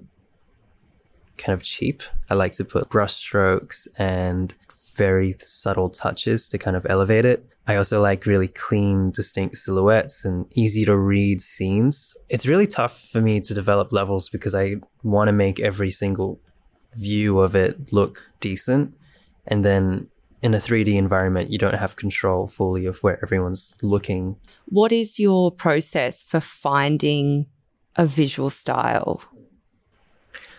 kind 1.38 1.54
of 1.54 1.62
cheap. 1.62 2.02
I 2.30 2.34
like 2.34 2.54
to 2.54 2.66
put 2.66 2.90
brush 2.90 3.14
strokes 3.14 3.88
and 3.98 4.54
very 4.96 5.36
subtle 5.40 5.90
touches 5.90 6.48
to 6.50 6.58
kind 6.58 6.76
of 6.76 6.88
elevate 6.90 7.26
it. 7.26 7.46
I 7.68 7.76
also 7.76 8.02
like 8.02 8.26
really 8.26 8.48
clean, 8.48 9.12
distinct 9.12 9.58
silhouettes 9.58 10.26
and 10.26 10.46
easy 10.56 10.86
to 10.86 10.98
read 10.98 11.42
scenes. 11.42 12.16
It's 12.30 12.46
really 12.46 12.68
tough 12.68 13.00
for 13.12 13.22
me 13.22 13.40
to 13.42 13.54
develop 13.54 13.92
levels 13.92 14.30
because 14.30 14.56
I 14.56 14.76
want 15.04 15.28
to 15.28 15.34
make 15.34 15.60
every 15.60 15.92
single 15.92 16.40
view 16.96 17.40
of 17.40 17.56
it 17.56 17.92
look 17.92 18.30
decent. 18.40 18.94
And 19.48 19.64
then 19.64 20.08
in 20.42 20.54
a 20.54 20.58
3D 20.58 20.96
environment, 20.96 21.50
you 21.50 21.58
don't 21.58 21.76
have 21.76 21.96
control 21.96 22.48
fully 22.48 22.86
of 22.86 23.02
where 23.04 23.20
everyone's 23.24 23.78
looking. 23.82 24.38
What 24.66 24.92
is 24.92 25.20
your 25.20 25.52
process 25.52 26.24
for 26.24 26.40
finding 26.40 27.48
a 27.96 28.06
visual 28.06 28.50
style? 28.50 29.22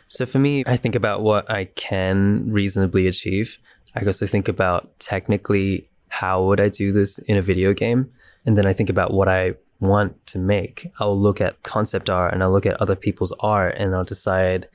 So 0.04 0.24
for 0.24 0.38
me, 0.38 0.64
I 0.66 0.76
think 0.76 0.94
about 0.94 1.22
what 1.22 1.50
I 1.50 1.64
can 1.64 2.50
reasonably 2.50 3.06
achieve. 3.06 3.58
I 3.94 4.04
also 4.04 4.26
think 4.26 4.46
about 4.48 4.98
technically 4.98 5.88
how 6.08 6.44
would 6.44 6.60
I 6.60 6.68
do 6.68 6.92
this 6.92 7.18
in 7.18 7.36
a 7.36 7.42
video 7.42 7.72
game? 7.72 8.10
And 8.44 8.56
then 8.56 8.66
I 8.66 8.72
think 8.72 8.88
about 8.88 9.12
what 9.12 9.28
I 9.28 9.54
want 9.80 10.26
to 10.26 10.38
make. 10.38 10.90
I'll 10.98 11.18
look 11.18 11.40
at 11.40 11.62
concept 11.62 12.08
art 12.08 12.32
and 12.32 12.42
I'll 12.42 12.52
look 12.52 12.66
at 12.66 12.80
other 12.80 12.96
people's 12.96 13.32
art 13.40 13.74
and 13.76 13.94
I'll 13.94 14.04
decide 14.04 14.68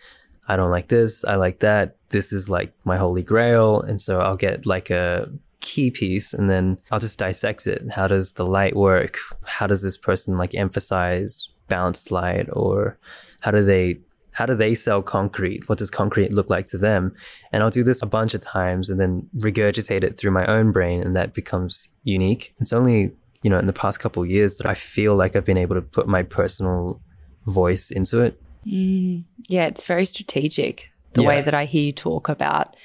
I 0.52 0.58
don't 0.58 0.70
like 0.70 0.90
this, 0.90 1.24
I 1.24 1.36
like 1.36 1.60
that. 1.60 1.96
This 2.10 2.34
is 2.34 2.50
like 2.50 2.74
my 2.84 2.98
holy 2.98 3.24
grail. 3.24 3.80
And 3.80 4.02
so 4.02 4.20
I'll 4.20 4.36
get 4.36 4.66
like 4.66 4.90
a 4.90 5.32
key 5.62 5.92
piece 5.92 6.34
and 6.34 6.50
then 6.50 6.78
I'll 6.92 7.00
just 7.00 7.18
dissect 7.18 7.68
it. 7.68 7.90
How 7.90 8.10
does 8.10 8.34
the 8.34 8.46
light 8.46 8.76
work? 8.76 9.18
How 9.46 9.66
does 9.66 9.82
this 9.82 9.96
person 9.96 10.38
like 10.38 10.54
emphasize 10.54 11.48
balanced 11.70 12.12
light 12.12 12.50
or 12.52 12.98
how 13.40 13.52
do 13.52 13.64
they 13.64 14.00
how 14.32 14.46
do 14.46 14.54
they 14.54 14.76
sell 14.76 15.02
concrete? 15.02 15.70
What 15.70 15.78
does 15.78 15.90
concrete 15.90 16.34
look 16.34 16.50
like 16.50 16.66
to 16.68 16.78
them? 16.78 17.16
And 17.54 17.64
I'll 17.64 17.70
do 17.70 17.84
this 17.84 18.02
a 18.02 18.06
bunch 18.06 18.34
of 18.34 18.42
times 18.42 18.90
and 18.90 19.00
then 19.00 19.30
regurgitate 19.38 20.04
it 20.04 20.18
through 20.18 20.32
my 20.32 20.46
own 20.48 20.74
brain 20.74 21.02
and 21.02 21.16
that 21.16 21.34
becomes 21.34 21.88
unique. 22.04 22.54
It's 22.60 22.74
only, 22.74 23.14
you 23.42 23.50
know, 23.50 23.58
in 23.58 23.68
the 23.68 23.74
past 23.74 24.02
couple 24.02 24.26
years 24.26 24.56
that 24.56 24.68
I 24.68 24.74
feel 24.74 25.16
like 25.16 25.38
I've 25.38 25.46
been 25.46 25.58
able 25.58 25.76
to 25.76 25.82
put 25.82 26.10
my 26.10 26.24
personal 26.24 27.02
voice 27.46 27.90
into 27.90 28.20
it. 28.20 28.42
Mm, 28.66 29.26
yeah, 29.48 29.66
it's 29.66 29.86
very 29.86 30.06
strategic 30.06 30.92
the 31.14 31.22
Yeah. 31.22 31.28
way 31.28 31.42
that 31.42 31.54
I 31.54 31.66
hear 31.66 31.84
you 31.84 31.92
talk 31.92 32.30
about 32.30 32.76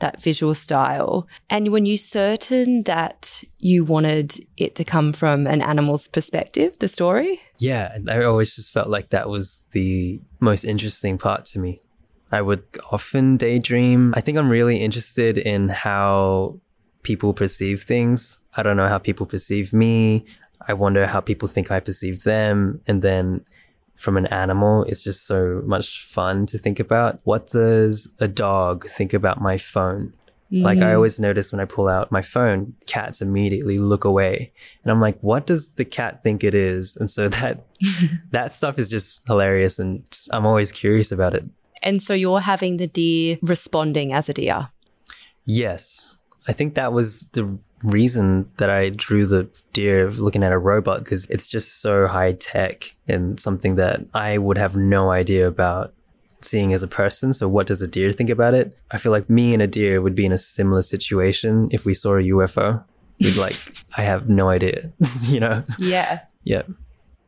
that 0.00 0.20
visual 0.20 0.54
style. 0.54 1.26
And 1.48 1.68
when 1.68 1.86
you 1.86 1.96
certain 1.96 2.82
that 2.84 3.44
you 3.58 3.84
wanted 3.84 4.44
it 4.56 4.74
to 4.76 4.84
come 4.84 5.12
from 5.12 5.46
an 5.46 5.62
animal's 5.62 6.08
perspective, 6.08 6.78
the 6.80 6.88
story? 6.88 7.40
Yeah, 7.58 7.92
and 7.94 8.10
I 8.10 8.24
always 8.24 8.54
just 8.54 8.72
felt 8.72 8.88
like 8.88 9.10
that 9.10 9.28
was 9.28 9.64
the 9.70 10.20
most 10.40 10.64
interesting 10.64 11.16
part 11.18 11.44
to 11.46 11.58
me. 11.58 11.80
I 12.32 12.42
would 12.42 12.64
often 12.90 13.36
daydream. 13.36 14.12
I 14.16 14.20
think 14.20 14.36
I'm 14.36 14.48
really 14.48 14.78
interested 14.78 15.38
in 15.38 15.68
how 15.68 16.58
people 17.02 17.32
perceive 17.32 17.82
things. 17.84 18.38
I 18.56 18.62
don't 18.64 18.76
know 18.76 18.88
how 18.88 18.98
people 18.98 19.26
perceive 19.26 19.72
me. 19.72 20.24
I 20.66 20.72
wonder 20.72 21.06
how 21.06 21.20
people 21.20 21.46
think 21.48 21.70
I 21.70 21.78
perceive 21.78 22.24
them. 22.24 22.80
And 22.88 23.02
then 23.02 23.44
from 23.94 24.16
an 24.16 24.26
animal, 24.26 24.84
it's 24.84 25.02
just 25.02 25.26
so 25.26 25.62
much 25.64 26.04
fun 26.04 26.46
to 26.46 26.58
think 26.58 26.80
about. 26.80 27.20
What 27.24 27.48
does 27.48 28.08
a 28.20 28.28
dog 28.28 28.88
think 28.88 29.14
about 29.14 29.40
my 29.40 29.56
phone? 29.56 30.14
Like 30.62 30.78
I 30.78 30.92
mm. 30.92 30.94
always 30.94 31.18
notice 31.18 31.50
when 31.50 31.60
I 31.60 31.64
pull 31.64 31.88
out 31.88 32.12
my 32.12 32.22
phone, 32.22 32.74
cats 32.86 33.20
immediately 33.20 33.78
look 33.78 34.04
away. 34.04 34.52
And 34.82 34.92
I'm 34.92 35.00
like, 35.00 35.18
what 35.20 35.46
does 35.46 35.72
the 35.72 35.84
cat 35.84 36.22
think 36.22 36.44
it 36.44 36.54
is? 36.54 36.96
And 36.96 37.10
so 37.10 37.28
that 37.28 37.66
that 38.30 38.52
stuff 38.52 38.78
is 38.78 38.88
just 38.88 39.26
hilarious 39.26 39.80
and 39.80 40.04
I'm 40.30 40.46
always 40.46 40.70
curious 40.70 41.10
about 41.10 41.34
it. 41.34 41.44
And 41.82 42.02
so 42.02 42.14
you're 42.14 42.40
having 42.40 42.76
the 42.76 42.86
deer 42.86 43.38
responding 43.42 44.12
as 44.12 44.28
a 44.28 44.34
deer. 44.34 44.68
Yes. 45.44 46.18
I 46.46 46.52
think 46.52 46.74
that 46.74 46.92
was 46.92 47.26
the 47.32 47.58
reason 47.84 48.50
that 48.56 48.70
I 48.70 48.88
drew 48.88 49.26
the 49.26 49.48
deer 49.72 50.10
looking 50.10 50.42
at 50.42 50.52
a 50.52 50.58
robot 50.58 51.00
because 51.00 51.26
it's 51.26 51.48
just 51.48 51.80
so 51.80 52.06
high 52.06 52.32
tech 52.32 52.94
and 53.06 53.38
something 53.38 53.76
that 53.76 54.00
I 54.14 54.38
would 54.38 54.58
have 54.58 54.74
no 54.74 55.10
idea 55.10 55.46
about 55.46 55.94
seeing 56.40 56.72
as 56.72 56.82
a 56.82 56.88
person. 56.88 57.32
So, 57.32 57.48
what 57.48 57.66
does 57.66 57.80
a 57.80 57.86
deer 57.86 58.10
think 58.12 58.30
about 58.30 58.54
it? 58.54 58.76
I 58.90 58.98
feel 58.98 59.12
like 59.12 59.28
me 59.28 59.52
and 59.52 59.62
a 59.62 59.66
deer 59.66 60.00
would 60.00 60.14
be 60.14 60.26
in 60.26 60.32
a 60.32 60.38
similar 60.38 60.82
situation 60.82 61.68
if 61.70 61.84
we 61.84 61.94
saw 61.94 62.16
a 62.16 62.22
UFO. 62.22 62.82
We'd 63.20 63.36
like, 63.36 63.56
I 63.96 64.02
have 64.02 64.28
no 64.28 64.48
idea, 64.48 64.92
you 65.22 65.38
know? 65.38 65.62
Yeah. 65.78 66.20
Yeah. 66.42 66.62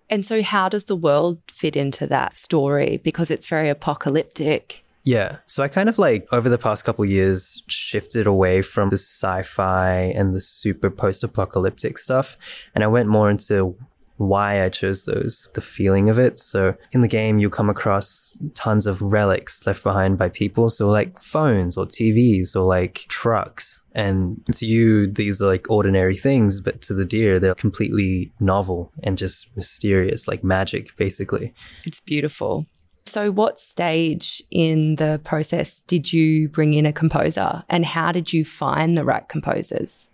And 0.08 0.24
so, 0.24 0.42
how 0.42 0.68
does 0.68 0.84
the 0.84 0.96
world 0.96 1.38
fit 1.48 1.76
into 1.76 2.06
that 2.06 2.38
story? 2.38 2.98
Because 2.98 3.30
it's 3.30 3.46
very 3.46 3.68
apocalyptic. 3.68 4.84
Yeah. 5.06 5.38
So 5.46 5.62
I 5.62 5.68
kind 5.68 5.88
of 5.88 5.98
like 5.98 6.26
over 6.32 6.48
the 6.48 6.58
past 6.58 6.84
couple 6.84 7.04
years 7.04 7.62
shifted 7.68 8.26
away 8.26 8.60
from 8.60 8.90
the 8.90 8.98
sci-fi 8.98 10.12
and 10.16 10.34
the 10.34 10.40
super 10.40 10.90
post-apocalyptic 10.90 11.96
stuff 11.96 12.36
and 12.74 12.82
I 12.82 12.88
went 12.88 13.08
more 13.08 13.30
into 13.30 13.76
why 14.16 14.64
I 14.64 14.68
chose 14.68 15.04
those, 15.04 15.48
the 15.54 15.60
feeling 15.60 16.10
of 16.10 16.18
it. 16.18 16.36
So 16.36 16.74
in 16.90 17.02
the 17.02 17.08
game 17.08 17.38
you 17.38 17.48
come 17.48 17.70
across 17.70 18.36
tons 18.54 18.84
of 18.84 19.00
relics 19.00 19.64
left 19.64 19.84
behind 19.84 20.18
by 20.18 20.28
people, 20.28 20.70
so 20.70 20.88
like 20.88 21.22
phones 21.22 21.76
or 21.76 21.86
TVs 21.86 22.56
or 22.56 22.62
like 22.62 23.04
trucks. 23.08 23.80
And 23.94 24.44
to 24.54 24.66
you, 24.66 25.06
these 25.06 25.40
are 25.40 25.46
like 25.46 25.70
ordinary 25.70 26.16
things, 26.16 26.60
but 26.60 26.82
to 26.82 26.94
the 26.94 27.04
deer, 27.04 27.38
they're 27.38 27.54
completely 27.54 28.32
novel 28.40 28.92
and 29.02 29.16
just 29.16 29.56
mysterious, 29.56 30.28
like 30.28 30.44
magic, 30.44 30.94
basically. 30.96 31.54
It's 31.84 32.00
beautiful. 32.00 32.66
So, 33.06 33.30
what 33.30 33.60
stage 33.60 34.42
in 34.50 34.96
the 34.96 35.20
process 35.24 35.80
did 35.82 36.12
you 36.12 36.48
bring 36.48 36.74
in 36.74 36.86
a 36.86 36.92
composer 36.92 37.62
and 37.68 37.84
how 37.84 38.10
did 38.10 38.32
you 38.32 38.44
find 38.44 38.96
the 38.96 39.04
right 39.04 39.26
composers? 39.28 40.08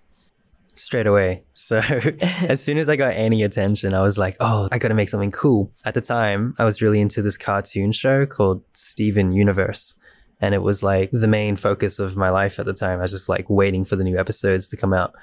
Straight 0.74 1.06
away. 1.06 1.42
So, 1.54 1.78
as 2.20 2.62
soon 2.62 2.76
as 2.76 2.88
I 2.90 2.96
got 2.96 3.14
any 3.14 3.42
attention, 3.42 3.94
I 3.94 4.02
was 4.02 4.18
like, 4.18 4.36
oh, 4.40 4.68
I 4.70 4.78
got 4.78 4.88
to 4.88 4.94
make 4.94 5.08
something 5.08 5.32
cool. 5.32 5.72
At 5.86 5.94
the 5.94 6.00
time, 6.02 6.54
I 6.58 6.64
was 6.64 6.82
really 6.82 7.00
into 7.00 7.22
this 7.22 7.38
cartoon 7.38 7.92
show 7.92 8.26
called 8.26 8.62
Steven 8.74 9.32
Universe. 9.32 9.94
And 10.40 10.54
it 10.54 10.62
was 10.62 10.82
like 10.82 11.10
the 11.12 11.28
main 11.28 11.56
focus 11.56 11.98
of 11.98 12.16
my 12.16 12.28
life 12.28 12.58
at 12.58 12.66
the 12.66 12.74
time. 12.74 12.98
I 12.98 13.02
was 13.02 13.12
just 13.12 13.28
like 13.28 13.48
waiting 13.48 13.84
for 13.84 13.96
the 13.96 14.04
new 14.04 14.18
episodes 14.18 14.66
to 14.68 14.76
come 14.76 14.92
out. 14.92 15.14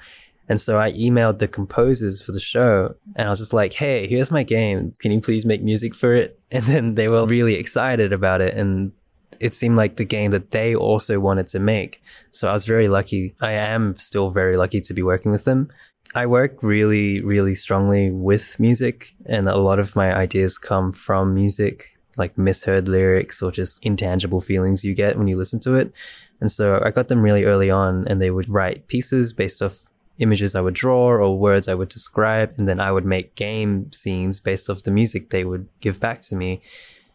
And 0.50 0.60
so 0.60 0.80
I 0.80 0.90
emailed 0.94 1.38
the 1.38 1.46
composers 1.46 2.20
for 2.20 2.32
the 2.32 2.40
show 2.40 2.96
and 3.14 3.28
I 3.28 3.30
was 3.30 3.38
just 3.38 3.52
like, 3.52 3.72
hey, 3.72 4.08
here's 4.08 4.32
my 4.32 4.42
game. 4.42 4.92
Can 4.98 5.12
you 5.12 5.20
please 5.20 5.44
make 5.44 5.62
music 5.62 5.94
for 5.94 6.12
it? 6.12 6.38
And 6.50 6.64
then 6.64 6.94
they 6.96 7.06
were 7.06 7.24
really 7.24 7.54
excited 7.54 8.12
about 8.12 8.40
it. 8.40 8.54
And 8.54 8.90
it 9.38 9.52
seemed 9.52 9.76
like 9.76 9.94
the 9.94 10.04
game 10.04 10.32
that 10.32 10.50
they 10.50 10.74
also 10.74 11.20
wanted 11.20 11.46
to 11.48 11.60
make. 11.60 12.02
So 12.32 12.48
I 12.48 12.52
was 12.52 12.64
very 12.64 12.88
lucky. 12.88 13.36
I 13.40 13.52
am 13.52 13.94
still 13.94 14.30
very 14.30 14.56
lucky 14.56 14.80
to 14.80 14.92
be 14.92 15.02
working 15.02 15.30
with 15.30 15.44
them. 15.44 15.68
I 16.16 16.26
work 16.26 16.64
really, 16.64 17.20
really 17.20 17.54
strongly 17.54 18.10
with 18.10 18.58
music, 18.58 19.14
and 19.26 19.48
a 19.48 19.56
lot 19.56 19.78
of 19.78 19.94
my 19.94 20.12
ideas 20.12 20.58
come 20.58 20.90
from 20.90 21.32
music, 21.32 21.96
like 22.16 22.36
misheard 22.36 22.88
lyrics 22.88 23.40
or 23.40 23.52
just 23.52 23.78
intangible 23.86 24.40
feelings 24.40 24.84
you 24.84 24.92
get 24.92 25.16
when 25.16 25.28
you 25.28 25.36
listen 25.36 25.60
to 25.60 25.76
it. 25.76 25.92
And 26.40 26.50
so 26.50 26.82
I 26.84 26.90
got 26.90 27.06
them 27.06 27.22
really 27.22 27.44
early 27.44 27.70
on, 27.70 28.08
and 28.08 28.20
they 28.20 28.32
would 28.32 28.48
write 28.48 28.88
pieces 28.88 29.32
based 29.32 29.62
off 29.62 29.86
images 30.20 30.54
I 30.54 30.60
would 30.60 30.74
draw 30.74 31.08
or 31.08 31.36
words 31.36 31.66
I 31.66 31.74
would 31.74 31.88
describe. 31.88 32.54
And 32.56 32.68
then 32.68 32.78
I 32.78 32.92
would 32.92 33.04
make 33.04 33.34
game 33.34 33.90
scenes 33.92 34.38
based 34.38 34.70
off 34.70 34.82
the 34.82 34.90
music 34.90 35.30
they 35.30 35.44
would 35.44 35.68
give 35.80 35.98
back 35.98 36.20
to 36.22 36.36
me. 36.36 36.62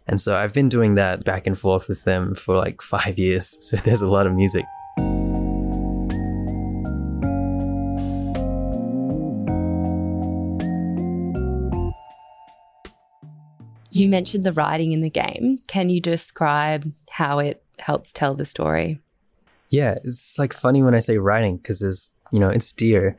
And 0.08 0.20
so 0.20 0.36
I've 0.36 0.54
been 0.54 0.70
doing 0.70 0.96
that 0.96 1.24
back 1.24 1.48
and 1.48 1.58
forth 1.58 1.88
with 1.88 2.04
them 2.04 2.36
for 2.36 2.58
like 2.58 2.82
five 2.96 3.18
years. 3.18 3.58
So 3.66 3.78
there's 3.78 4.02
a 4.02 4.08
lot 4.08 4.28
of 4.28 4.34
music. 4.34 4.66
You 13.92 14.10
mentioned 14.10 14.44
the 14.44 14.52
writing 14.52 14.92
in 14.92 15.00
the 15.00 15.10
game. 15.10 15.60
Can 15.70 15.90
you 15.90 16.02
describe 16.02 16.92
how 17.10 17.40
it 17.40 17.64
helps 17.80 18.12
tell 18.12 18.36
the 18.36 18.44
story? 18.44 19.00
Yeah, 19.70 19.96
it's 20.04 20.38
like 20.38 20.52
funny 20.54 20.84
when 20.84 20.94
I 20.94 21.00
say 21.00 21.18
writing 21.18 21.58
because 21.58 21.80
there's 21.80 22.12
you 22.32 22.40
know, 22.40 22.50
it's 22.50 22.72
deer. 22.72 23.18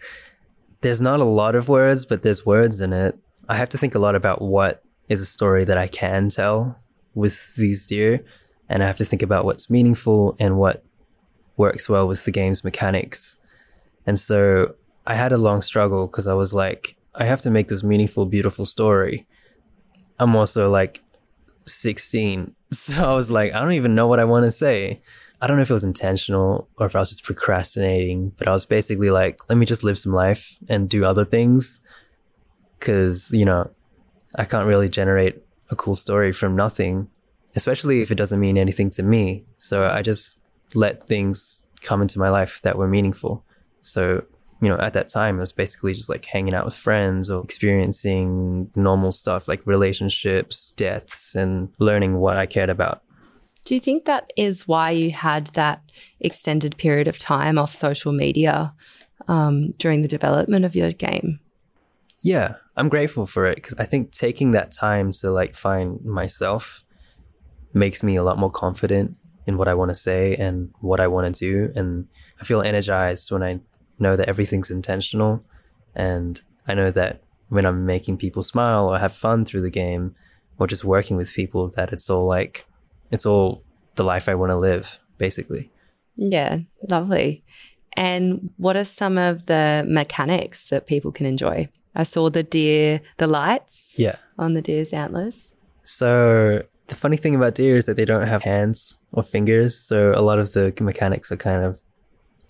There's 0.80 1.00
not 1.00 1.21
a 1.21 1.25
lot 1.25 1.54
of 1.54 1.69
words, 1.69 2.04
but 2.04 2.23
there's 2.23 2.45
words 2.45 2.80
in 2.80 2.92
it. 2.92 3.19
I 3.49 3.56
have 3.56 3.69
to 3.71 3.78
think 3.78 3.95
a 3.95 3.99
lot 3.99 4.14
about 4.14 4.42
what 4.42 4.82
is 5.08 5.21
a 5.21 5.26
story 5.26 5.64
that 5.64 5.78
I 5.78 5.86
can 5.86 6.28
tell 6.28 6.78
with 7.14 7.54
these 7.56 7.86
deer. 7.86 8.25
And 8.69 8.82
I 8.82 8.86
have 8.86 8.97
to 8.99 9.04
think 9.04 9.23
about 9.23 9.45
what's 9.45 9.71
meaningful 9.71 10.36
and 10.38 10.58
what 10.58 10.84
works 11.56 11.88
well 11.88 12.06
with 12.06 12.25
the 12.25 12.30
game's 12.30 12.64
mechanics. 12.64 13.36
And 14.06 14.19
so 14.19 14.75
I 15.06 15.14
had 15.14 15.32
a 15.32 15.38
long 15.38 15.62
struggle 15.62 16.06
because 16.06 16.26
I 16.26 16.34
was 16.34 16.52
like, 16.52 16.97
I 17.14 17.25
have 17.25 17.40
to 17.42 17.50
make 17.50 17.69
this 17.69 17.82
meaningful, 17.82 18.26
beautiful 18.26 18.64
story. 18.64 19.26
I'm 20.19 20.34
also 20.36 20.71
like 20.71 21.02
16. 21.66 22.54
So 22.73 22.95
I 22.95 23.12
was 23.12 23.30
like, 23.30 23.54
I 23.54 23.60
don't 23.60 23.75
even 23.75 23.95
know 23.95 24.08
what 24.08 24.19
I 24.19 24.25
want 24.25 24.45
to 24.45 24.50
say. 24.50 25.00
I 25.40 25.46
don't 25.46 25.56
know 25.56 25.62
if 25.62 25.70
it 25.70 25.75
was 25.75 25.84
intentional 25.84 26.68
or 26.78 26.86
if 26.86 26.96
I 26.96 27.00
was 27.00 27.10
just 27.10 27.25
procrastinating, 27.25 28.32
but 28.38 28.49
I 28.49 28.52
was 28.52 28.64
basically 28.64 29.10
like, 29.10 29.38
let 29.49 29.56
me 29.56 29.66
just 29.66 29.84
live 29.84 29.99
some 29.99 30.12
life 30.12 30.58
and 30.68 30.88
do 30.88 31.04
other 31.04 31.25
things. 31.25 31.80
Cause, 32.80 33.30
you 33.30 33.44
know, 33.44 33.70
I 34.34 34.44
can't 34.44 34.66
really 34.66 34.88
generate 34.88 35.42
a 35.70 35.76
cool 35.76 35.94
story 35.94 36.32
from 36.32 36.56
nothing, 36.56 37.08
especially 37.54 38.00
if 38.00 38.10
it 38.10 38.16
doesn't 38.16 38.40
mean 38.40 38.56
anything 38.56 38.90
to 38.90 39.02
me. 39.02 39.44
So 39.58 39.86
I 39.86 40.02
just 40.02 40.38
let 40.75 41.06
things 41.06 41.64
come 41.82 42.02
into 42.02 42.18
my 42.18 42.30
life 42.30 42.60
that 42.62 42.78
were 42.78 42.88
meaningful. 42.88 43.44
So, 43.82 44.25
you 44.62 44.68
know, 44.68 44.78
at 44.78 44.94
that 44.94 45.08
time, 45.08 45.36
it 45.36 45.40
was 45.40 45.52
basically 45.52 45.94
just 45.94 46.08
like 46.08 46.25
hanging 46.25 46.54
out 46.54 46.64
with 46.64 46.75
friends 46.75 47.28
or 47.28 47.42
experiencing 47.44 48.70
normal 48.75 49.12
stuff 49.12 49.49
like 49.49 49.66
relationships, 49.66 50.72
deaths, 50.76 51.34
and 51.34 51.68
learning 51.78 52.16
what 52.18 52.36
I 52.36 52.46
cared 52.46 52.70
about. 52.70 53.02
Do 53.67 53.75
you 53.75 53.81
think 53.81 54.05
that 54.05 54.33
is 54.37 54.69
why 54.69 54.91
you 54.93 55.11
had 55.11 55.49
that 55.49 55.83
extended 56.21 56.76
period 56.79 57.09
of 57.09 57.19
time 57.19 57.59
off 57.59 57.73
social 57.73 58.13
media 58.13 58.73
um, 59.26 59.73
during 59.73 60.02
the 60.02 60.09
development 60.09 60.65
of 60.65 60.76
your 60.76 60.93
game? 60.93 61.41
Yeah, 62.21 62.55
I'm 62.76 62.89
grateful 62.89 63.26
for 63.26 63.45
it 63.45 63.57
because 63.57 63.75
I 63.75 63.85
think 63.85 64.13
taking 64.13 64.52
that 64.52 64.71
time 64.71 65.11
to 65.13 65.33
like 65.33 65.57
find 65.57 66.00
myself 66.05 66.85
makes 67.75 68.05
me 68.05 68.15
a 68.15 68.23
lot 68.23 68.39
more 68.39 68.52
confident 68.52 69.17
in 69.49 69.59
what 69.59 69.67
I 69.67 69.75
want 69.75 69.89
to 69.89 69.97
say 69.97 70.37
and 70.37 70.73
what 70.79 71.00
I 71.00 71.09
want 71.09 71.35
to 71.35 71.41
do. 71.41 71.73
And 71.75 72.07
I 72.41 72.45
feel 72.45 72.63
energized 72.63 73.33
when 73.33 73.43
I 73.43 73.59
know 73.99 74.15
that 74.15 74.29
everything's 74.29 74.71
intentional. 74.71 75.45
And 75.93 76.41
I 76.69 76.75
know 76.75 76.93
that 76.93 77.21
when 77.49 77.67
I'm 77.67 77.85
making 77.85 78.19
people 78.19 78.45
smile 78.45 78.89
or 78.89 78.99
have 79.00 79.13
fun 79.13 79.45
through 79.45 79.63
the 79.63 79.71
game 79.71 80.15
or 80.57 80.69
just 80.69 80.85
working 80.85 81.17
with 81.17 81.35
people, 81.35 81.67
that 81.71 81.93
it's 81.93 82.09
all 82.09 82.26
like 82.26 82.65
it's 83.10 83.26
all 83.26 83.62
the 83.95 84.04
life 84.04 84.28
I 84.28 84.34
want 84.34 84.50
to 84.50 84.56
live, 84.56 84.99
basically. 85.19 85.71
Yeah, 86.16 86.58
lovely. 86.88 87.45
And 87.95 88.50
what 88.56 88.76
are 88.76 88.84
some 88.84 89.16
of 89.19 89.47
the 89.47 89.84
mechanics 89.88 90.69
that 90.69 90.86
people 90.86 91.12
can 91.12 91.26
enjoy? 91.26 91.69
I 91.95 92.02
saw 92.02 92.28
the 92.28 92.42
deer, 92.42 93.00
the 93.16 93.26
lights 93.26 93.95
yeah. 93.97 94.16
on 94.38 94.52
the 94.52 94.60
deer's 94.60 94.92
antlers. 94.92 95.54
So 95.82 96.62
the 96.88 96.95
funny 96.95 97.16
thing 97.16 97.34
about 97.34 97.54
deer 97.54 97.76
is 97.76 97.86
that 97.86 97.97
they 97.97 98.04
don't 98.04 98.26
have 98.26 98.42
hands 98.42 98.99
or 99.12 99.23
fingers. 99.23 99.78
So 99.78 100.12
a 100.14 100.21
lot 100.21 100.38
of 100.38 100.52
the 100.52 100.75
mechanics 100.80 101.32
are 101.32 101.36
kind 101.36 101.64
of 101.64 101.80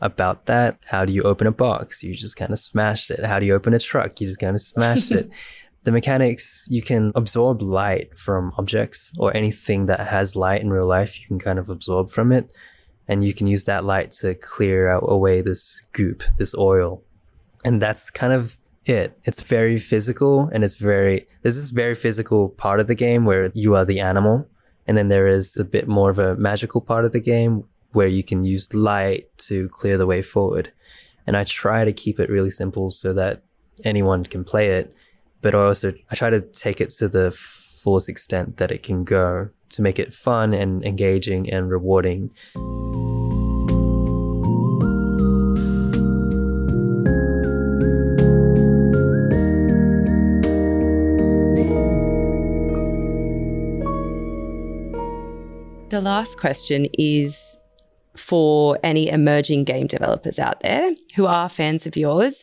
about 0.01 0.47
that. 0.47 0.79
How 0.87 1.05
do 1.05 1.13
you 1.13 1.23
open 1.23 1.47
a 1.47 1.53
box? 1.53 2.03
You 2.03 2.15
just 2.15 2.37
kind 2.37 2.53
of 2.53 2.59
smash 2.59 3.11
it. 3.11 3.25
How 3.25 3.39
do 3.39 3.47
you 3.47 3.55
open 3.55 3.73
a 3.73 3.79
truck? 3.79 4.21
You 4.21 4.27
just 4.27 4.41
kind 4.41 4.57
of 4.57 4.63
smash 4.63 5.11
it. 5.13 5.31
The 5.87 5.93
mechanics, 5.93 6.67
you 6.69 6.83
can 6.83 7.13
absorb 7.15 7.63
light 7.63 8.19
from 8.19 8.53
objects 8.59 9.13
or 9.19 9.35
anything 9.37 9.87
that 9.87 10.01
has 10.01 10.35
light 10.35 10.61
in 10.61 10.69
real 10.69 10.85
life, 10.85 11.21
you 11.21 11.25
can 11.29 11.39
kind 11.39 11.61
of 11.61 11.69
absorb 11.69 12.11
from 12.11 12.33
it. 12.33 12.53
And 13.07 13.23
you 13.23 13.33
can 13.33 13.47
use 13.47 13.65
that 13.65 13.85
light 13.85 14.11
to 14.21 14.35
clear 14.35 14.91
out 14.91 15.05
away 15.07 15.43
this 15.43 15.81
goop, 15.93 16.25
this 16.39 16.57
oil. 16.59 17.05
And 17.65 17.81
that's 17.81 18.11
kind 18.11 18.33
of 18.33 18.59
it. 18.85 19.17
It's 19.23 19.43
very 19.43 19.79
physical 19.79 20.51
and 20.53 20.65
it's 20.65 20.75
very, 20.75 21.29
there's 21.43 21.55
this 21.55 21.71
very 21.71 21.95
physical 21.95 22.49
part 22.49 22.81
of 22.81 22.89
the 22.89 22.97
game 22.97 23.25
where 23.25 23.53
you 23.55 23.77
are 23.77 23.85
the 23.85 24.01
animal. 24.01 24.45
And 24.89 24.97
then 24.97 25.07
there 25.07 25.29
is 25.29 25.57
a 25.57 25.65
bit 25.65 25.87
more 25.87 26.11
of 26.11 26.19
a 26.19 26.35
magical 26.35 26.81
part 26.81 27.05
of 27.05 27.13
the 27.13 27.21
game 27.21 27.63
where 27.93 28.09
you 28.09 28.25
can 28.25 28.45
use 28.45 28.75
light 28.75 29.29
to 29.47 29.69
clear 29.69 29.97
the 29.97 30.07
way 30.07 30.21
forward. 30.21 30.73
And 31.29 31.37
I 31.37 31.45
try 31.45 31.85
to 31.85 31.93
keep 31.93 32.19
it 32.19 32.29
really 32.29 32.51
simple 32.51 32.91
so 32.91 33.13
that 33.13 33.45
anyone 33.85 34.25
can 34.25 34.43
play 34.43 34.71
it 34.71 34.93
but 35.47 35.55
I 35.55 35.59
also 35.59 35.95
I 36.11 36.17
try 36.17 36.29
to 36.29 36.41
take 36.41 36.81
it 36.81 36.91
to 36.99 37.09
the 37.09 37.31
fullest 37.31 38.09
extent 38.09 38.57
that 38.57 38.73
it 38.73 38.83
can 38.83 39.05
go 39.05 39.49
to 39.69 39.81
make 39.81 40.01
it 40.01 40.13
fun 40.13 40.53
and 40.53 40.85
engaging 40.85 41.49
and 41.49 41.71
rewarding. 41.71 42.31
The 55.91 56.01
last 56.01 56.39
question 56.39 56.89
is 56.99 57.57
for 58.17 58.81
any 58.83 59.09
emerging 59.11 59.63
game 59.63 59.87
developers 59.87 60.41
out 60.41 60.59
there 60.63 60.93
who 61.15 61.27
are 61.27 61.49
fans 61.49 61.87
of 61.87 61.97
yours. 61.97 62.43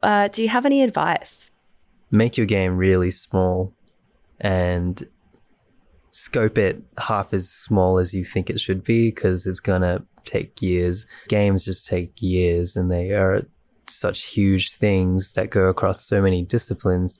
Uh, 0.00 0.28
do 0.28 0.42
you 0.44 0.48
have 0.48 0.64
any 0.64 0.84
advice 0.84 1.49
make 2.10 2.36
your 2.36 2.46
game 2.46 2.76
really 2.76 3.10
small 3.10 3.74
and 4.40 5.06
scope 6.10 6.58
it 6.58 6.82
half 6.98 7.32
as 7.32 7.48
small 7.48 7.98
as 7.98 8.12
you 8.12 8.24
think 8.24 8.50
it 8.50 8.60
should 8.60 8.82
be 8.82 9.10
because 9.10 9.46
it's 9.46 9.60
going 9.60 9.82
to 9.82 10.04
take 10.24 10.60
years. 10.60 11.06
Games 11.28 11.64
just 11.64 11.86
take 11.86 12.20
years 12.20 12.76
and 12.76 12.90
they 12.90 13.10
are 13.12 13.46
such 13.88 14.22
huge 14.22 14.74
things 14.74 15.32
that 15.32 15.50
go 15.50 15.64
across 15.64 16.06
so 16.06 16.20
many 16.20 16.42
disciplines. 16.42 17.18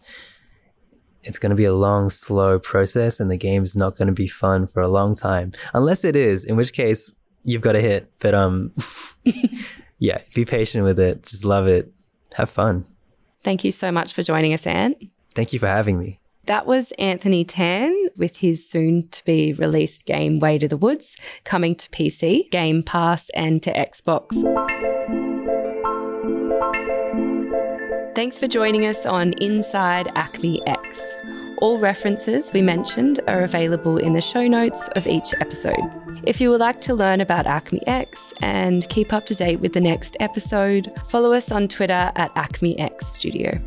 It's 1.23 1.39
going 1.39 1.51
to 1.51 1.57
be 1.57 1.65
a 1.65 1.75
long, 1.75 2.09
slow 2.11 2.59
process 2.59 3.21
and 3.21 3.31
the 3.31 3.37
game's 3.37 3.77
not 3.77 3.97
going 3.97 4.09
to 4.09 4.15
be 4.15 4.29
fun 4.29 4.67
for 4.67 4.81
a 4.81 4.89
long 4.89 5.15
time. 5.15 5.53
Unless 5.75 6.05
it 6.05 6.17
is, 6.17 6.45
in 6.45 6.57
which 6.57 6.73
case 6.73 7.15
you've 7.43 7.63
got 7.63 7.77
a 7.77 7.81
hit. 7.81 8.11
But 8.19 8.35
um 8.35 8.73
yeah, 9.99 10.21
be 10.35 10.45
patient 10.45 10.85
with 10.85 10.99
it. 10.99 11.25
Just 11.27 11.45
love 11.45 11.67
it. 11.67 11.93
Have 12.35 12.51
fun. 12.51 12.87
Thank 13.43 13.65
you 13.65 13.71
so 13.71 13.91
much 13.91 14.13
for 14.13 14.23
joining 14.23 14.53
us, 14.53 14.67
Ant. 14.67 14.97
Thank 15.35 15.53
you 15.53 15.59
for 15.59 15.67
having 15.67 15.99
me. 15.99 16.19
That 16.47 16.67
was 16.67 16.93
Anthony 16.99 17.45
Tan 17.45 17.95
with 18.17 18.39
his 18.39 18.69
soon 18.69 19.09
to 19.11 19.25
be 19.25 19.53
released 19.53 20.07
game 20.07 20.41
Way 20.41 20.59
to 20.59 20.67
the 20.67 20.77
Woods, 20.77 21.17
coming 21.45 21.75
to 21.77 21.89
PC, 21.91 22.51
Game 22.51 22.83
Pass, 22.83 23.31
and 23.31 23.63
to 23.63 23.73
Xbox. 23.73 24.35
Thanks 28.15 28.39
for 28.39 28.49
joining 28.49 28.87
us 28.87 29.07
on 29.07 29.33
Inside 29.35 30.09
ACMI 30.17 30.59
X. 30.67 31.01
All 31.61 31.79
references 31.79 32.51
we 32.55 32.63
mentioned 32.63 33.21
are 33.29 33.43
available 33.43 33.99
in 33.99 34.15
the 34.15 34.23
show 34.23 34.49
notes 34.49 34.89
of 34.97 35.07
each 35.07 35.35
episode. 35.41 35.77
If 36.25 36.41
you 36.41 36.49
would 36.51 36.61
like 36.61 36.81
to 36.83 36.95
learn 36.95 37.21
about 37.21 37.45
ACMI 37.45 37.81
X 37.87 38.33
and 38.41 38.89
keep 38.89 39.13
up 39.13 39.27
to 39.27 39.35
date 39.35 39.61
with 39.61 39.75
the 39.75 39.81
next 39.81 40.17
episode, 40.21 40.91
follow 41.07 41.33
us 41.33 41.51
on 41.51 41.69
Twitter 41.69 42.13
at 42.17 42.35
ACMI 42.35 42.81
X 42.81 43.09
Studio. 43.09 43.61